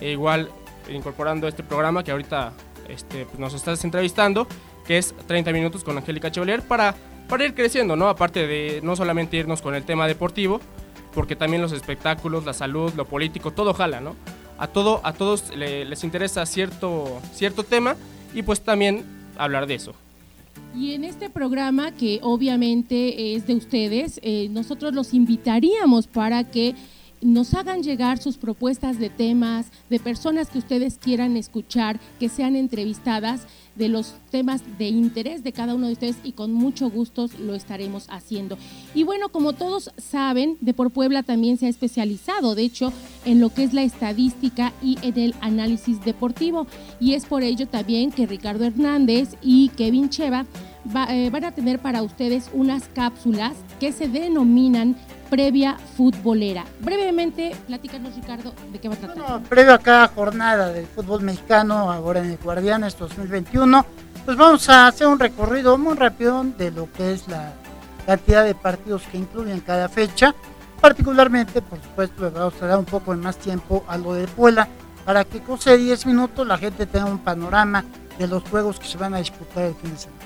E 0.00 0.12
igual 0.12 0.50
incorporando 0.88 1.48
este 1.48 1.62
programa 1.62 2.04
que 2.04 2.12
ahorita 2.12 2.52
este, 2.88 3.26
pues, 3.26 3.38
nos 3.38 3.54
estás 3.54 3.84
entrevistando, 3.84 4.46
que 4.86 4.98
es 4.98 5.14
30 5.26 5.52
minutos 5.52 5.84
con 5.84 5.96
Angélica 5.96 6.30
Chevalier, 6.30 6.62
para, 6.62 6.94
para 7.28 7.44
ir 7.44 7.54
creciendo, 7.54 7.96
¿no? 7.96 8.08
Aparte 8.08 8.46
de 8.46 8.80
no 8.82 8.96
solamente 8.96 9.36
irnos 9.36 9.60
con 9.62 9.74
el 9.74 9.84
tema 9.84 10.06
deportivo, 10.06 10.60
porque 11.14 11.36
también 11.36 11.62
los 11.62 11.72
espectáculos, 11.72 12.44
la 12.44 12.52
salud, 12.52 12.92
lo 12.94 13.04
político, 13.04 13.52
todo 13.52 13.74
jala, 13.74 14.00
¿no? 14.00 14.16
A, 14.58 14.66
todo, 14.68 15.00
a 15.04 15.12
todos 15.12 15.54
les 15.54 16.04
interesa 16.04 16.44
cierto, 16.46 17.20
cierto 17.32 17.62
tema 17.62 17.96
y 18.34 18.42
pues 18.42 18.60
también 18.60 19.04
hablar 19.36 19.66
de 19.66 19.74
eso. 19.74 19.94
Y 20.76 20.92
en 20.92 21.04
este 21.04 21.30
programa, 21.30 21.92
que 21.92 22.20
obviamente 22.22 23.34
es 23.34 23.46
de 23.46 23.54
ustedes, 23.54 24.20
eh, 24.22 24.48
nosotros 24.50 24.94
los 24.94 25.14
invitaríamos 25.14 26.06
para 26.06 26.44
que 26.44 26.74
nos 27.20 27.54
hagan 27.54 27.82
llegar 27.82 28.18
sus 28.18 28.36
propuestas 28.38 28.98
de 28.98 29.10
temas, 29.10 29.72
de 29.90 29.98
personas 29.98 30.50
que 30.50 30.58
ustedes 30.58 30.98
quieran 30.98 31.36
escuchar, 31.36 31.98
que 32.20 32.28
sean 32.28 32.54
entrevistadas 32.54 33.46
de 33.78 33.88
los 33.88 34.14
temas 34.30 34.62
de 34.78 34.88
interés 34.88 35.42
de 35.42 35.52
cada 35.52 35.74
uno 35.74 35.86
de 35.86 35.94
ustedes 35.94 36.16
y 36.24 36.32
con 36.32 36.52
mucho 36.52 36.90
gusto 36.90 37.28
lo 37.40 37.54
estaremos 37.54 38.06
haciendo. 38.10 38.58
Y 38.94 39.04
bueno, 39.04 39.28
como 39.30 39.52
todos 39.52 39.90
saben, 39.96 40.58
de 40.60 40.74
por 40.74 40.90
Puebla 40.90 41.22
también 41.22 41.56
se 41.56 41.66
ha 41.66 41.68
especializado, 41.68 42.54
de 42.54 42.62
hecho, 42.62 42.92
en 43.24 43.40
lo 43.40 43.50
que 43.50 43.64
es 43.64 43.72
la 43.72 43.82
estadística 43.82 44.72
y 44.82 44.98
en 45.02 45.18
el 45.18 45.34
análisis 45.40 46.04
deportivo. 46.04 46.66
Y 47.00 47.14
es 47.14 47.24
por 47.24 47.42
ello 47.42 47.66
también 47.66 48.10
que 48.10 48.26
Ricardo 48.26 48.64
Hernández 48.64 49.36
y 49.42 49.68
Kevin 49.70 50.10
Cheva 50.10 50.46
eh, 51.10 51.28
van 51.30 51.44
a 51.44 51.52
tener 51.52 51.80
para 51.80 52.02
ustedes 52.02 52.50
unas 52.52 52.88
cápsulas 52.88 53.54
que 53.78 53.92
se 53.92 54.08
denominan 54.08 54.96
previa 55.28 55.76
futbolera. 55.96 56.64
Brevemente, 56.80 57.54
platícanos 57.66 58.14
Ricardo, 58.14 58.52
¿de 58.72 58.78
qué 58.78 58.88
va 58.88 58.94
a 58.94 58.98
tratar? 58.98 59.16
Bueno, 59.16 59.42
previo 59.48 59.74
a 59.74 59.78
cada 59.78 60.08
jornada 60.08 60.72
del 60.72 60.86
fútbol 60.86 61.22
mexicano, 61.22 61.90
ahora 61.90 62.20
en 62.20 62.30
el 62.30 62.38
Guardianes 62.38 62.98
2021, 62.98 63.84
pues 64.24 64.36
vamos 64.36 64.68
a 64.68 64.86
hacer 64.86 65.06
un 65.06 65.18
recorrido 65.18 65.78
muy 65.78 65.94
rápido 65.94 66.44
de 66.44 66.70
lo 66.70 66.90
que 66.92 67.12
es 67.12 67.28
la 67.28 67.52
cantidad 68.06 68.44
de 68.44 68.54
partidos 68.54 69.02
que 69.10 69.18
incluyen 69.18 69.60
cada 69.60 69.88
fecha. 69.88 70.34
Particularmente, 70.80 71.60
por 71.60 71.80
supuesto, 71.82 72.30
vamos 72.30 72.54
a 72.62 72.66
dar 72.66 72.78
un 72.78 72.84
poco 72.84 73.10
de 73.10 73.18
más 73.22 73.36
tiempo 73.36 73.84
a 73.88 73.98
lo 73.98 74.14
de 74.14 74.26
Puebla 74.28 74.68
para 75.04 75.24
que 75.24 75.40
cosa 75.40 75.70
de 75.70 75.78
10 75.78 76.06
minutos 76.06 76.46
la 76.46 76.58
gente 76.58 76.86
tenga 76.86 77.06
un 77.06 77.18
panorama 77.18 77.84
de 78.18 78.28
los 78.28 78.42
juegos 78.44 78.78
que 78.78 78.86
se 78.86 78.98
van 78.98 79.14
a 79.14 79.18
disputar 79.18 79.64
el 79.64 79.74
fin 79.74 79.92
de 79.92 79.98
semana. 79.98 80.17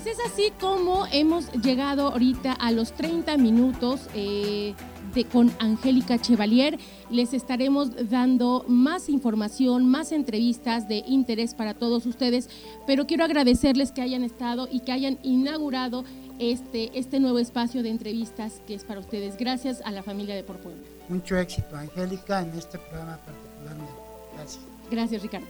Pues 0.00 0.16
es 0.16 0.24
así 0.24 0.52
como 0.60 1.06
hemos 1.10 1.50
llegado 1.54 2.12
ahorita 2.12 2.52
a 2.52 2.70
los 2.70 2.92
30 2.92 3.36
minutos 3.36 4.06
eh, 4.14 4.72
de, 5.12 5.24
con 5.24 5.50
Angélica 5.58 6.20
Chevalier. 6.20 6.78
Les 7.10 7.34
estaremos 7.34 8.08
dando 8.08 8.64
más 8.68 9.08
información, 9.08 9.88
más 9.88 10.12
entrevistas 10.12 10.86
de 10.86 11.02
interés 11.04 11.52
para 11.52 11.74
todos 11.74 12.06
ustedes, 12.06 12.48
pero 12.86 13.08
quiero 13.08 13.24
agradecerles 13.24 13.90
que 13.90 14.00
hayan 14.00 14.22
estado 14.22 14.68
y 14.70 14.80
que 14.80 14.92
hayan 14.92 15.18
inaugurado 15.24 16.04
este, 16.38 16.96
este 16.96 17.18
nuevo 17.18 17.40
espacio 17.40 17.82
de 17.82 17.88
entrevistas 17.88 18.62
que 18.68 18.74
es 18.74 18.84
para 18.84 19.00
ustedes. 19.00 19.36
Gracias 19.36 19.82
a 19.84 19.90
la 19.90 20.04
familia 20.04 20.36
de 20.36 20.44
Por 20.44 20.58
Puebla. 20.58 20.80
Mucho 21.08 21.36
éxito, 21.36 21.74
Angélica, 21.74 22.40
en 22.42 22.56
este 22.56 22.78
programa 22.78 23.18
particularmente. 23.26 23.92
Gracias. 24.36 24.64
Gracias, 24.92 25.22
Ricardo. 25.22 25.48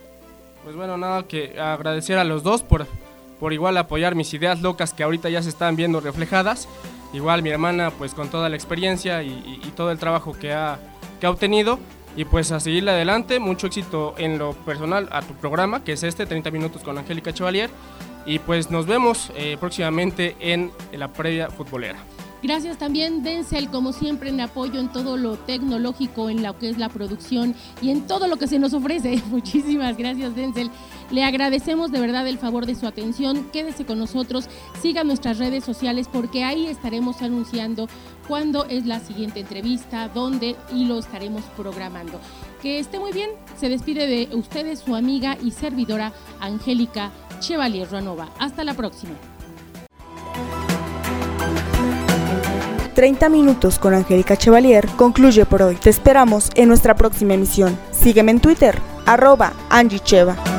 Pues 0.65 0.75
bueno, 0.75 0.97
nada 0.97 1.29
que 1.29 1.61
agradecer 1.61 2.17
a 2.17 2.25
los 2.25 2.43
dos 2.43 2.63
por 2.63 2.87
por 3.41 3.53
igual 3.53 3.77
apoyar 3.77 4.15
mis 4.15 4.33
ideas 4.35 4.61
locas 4.61 4.95
que 4.95 5.03
ahorita 5.03 5.29
ya 5.29 5.43
se 5.43 5.49
están 5.49 5.77
viendo 5.77 6.01
reflejadas. 6.01 6.69
Igual 7.13 7.43
mi 7.43 7.51
hermana 7.51 7.91
pues 7.91 8.15
con 8.15 8.29
toda 8.29 8.49
la 8.49 8.57
experiencia 8.57 9.23
y, 9.23 9.73
todo 9.77 9.91
el 9.91 9.99
trabajo 9.99 10.33
que 10.33 10.53
ha, 10.53 10.79
que 11.21 11.27
ha 11.27 11.31
obtenido 11.31 11.79
y 12.17 12.25
pues 12.25 12.51
a 12.51 12.59
seguirle 12.59 12.91
adelante, 12.91 13.39
mucho 13.39 13.69
éxito 13.69 14.15
en 14.19 14.39
lo 14.39 14.53
personal 14.53 15.09
a 15.13 15.23
tu 15.23 15.35
programa 15.35 15.85
que 15.85 15.93
es 15.93 16.03
este 16.03 16.27
30 16.27 16.51
minutos 16.51 16.83
con 16.83 16.99
Angélica 16.99 17.33
Chevalier 17.33 17.71
y 18.27 18.41
pues 18.41 18.71
nos 18.71 18.87
vemos 18.87 19.31
eh, 19.37 19.57
próximamente 19.61 20.37
en 20.41 20.73
la 20.93 21.13
previa 21.13 21.49
futbolera. 21.49 21.99
Gracias 22.43 22.79
también 22.79 23.23
Denzel, 23.25 23.69
como 23.69 23.93
siempre, 23.93 24.31
en 24.31 24.41
apoyo 24.41 24.79
en 24.79 24.93
todo 24.93 25.17
lo 25.17 25.37
tecnológico, 25.37 26.31
en 26.31 26.43
lo 26.43 26.57
que 26.57 26.71
es 26.71 26.79
la 26.79 26.89
producción 26.89 27.55
y 27.83 27.91
en 27.91 28.07
todo 28.07 28.29
lo 28.29 28.37
que 28.37 28.47
se 28.47 28.61
nos 28.61 28.75
ofrece. 28.75 29.21
Muchísimas 29.31 29.97
gracias 29.97 30.37
Denzel. 30.37 30.71
Le 31.11 31.25
agradecemos 31.25 31.91
de 31.91 32.01
verdad 32.01 32.29
el 32.29 32.39
favor 32.39 32.67
de 32.67 32.75
su 32.75 32.87
atención. 32.87 33.49
Quédese 33.53 33.85
con 33.85 33.99
nosotros, 33.99 34.49
siga 34.81 35.05
nuestras 35.05 35.39
redes 35.39 35.65
sociales 35.65 36.09
porque 36.13 36.45
ahí 36.45 36.67
estaremos 36.67 37.23
anunciando 37.23 37.89
cuándo 38.29 38.67
es 38.67 38.87
la 38.87 39.01
siguiente 39.01 39.41
entrevista, 39.41 40.09
dónde 40.09 40.55
y 40.73 40.85
lo 40.85 40.99
estaremos 40.99 41.43
programando. 41.57 42.21
Que 42.63 42.79
esté 42.79 43.01
muy 43.01 43.13
bien. 43.13 43.31
Se 43.57 43.69
despide 43.69 44.07
de 44.07 44.37
ustedes 44.37 44.81
su 44.81 44.95
amiga 44.95 45.37
y 45.43 45.51
servidora 45.51 46.13
Angélica 46.41 47.11
Chevalier 47.41 47.91
Ranova. 47.91 48.29
Hasta 48.39 48.63
la 48.63 48.75
próxima. 48.75 49.38
30 52.99 53.29
minutos 53.29 53.79
con 53.79 53.95
Angélica 53.95 54.37
Chevalier 54.37 54.85
concluye 54.97 55.47
por 55.47 55.63
hoy. 55.63 55.77
Te 55.77 55.89
esperamos 55.89 56.51
en 56.57 56.67
nuestra 56.67 56.97
próxima 56.97 57.35
emisión. 57.35 57.79
Sígueme 57.93 58.33
en 58.33 58.41
Twitter, 58.41 58.77
arroba 59.07 59.53
Angie 59.71 60.01
Cheva. 60.01 60.58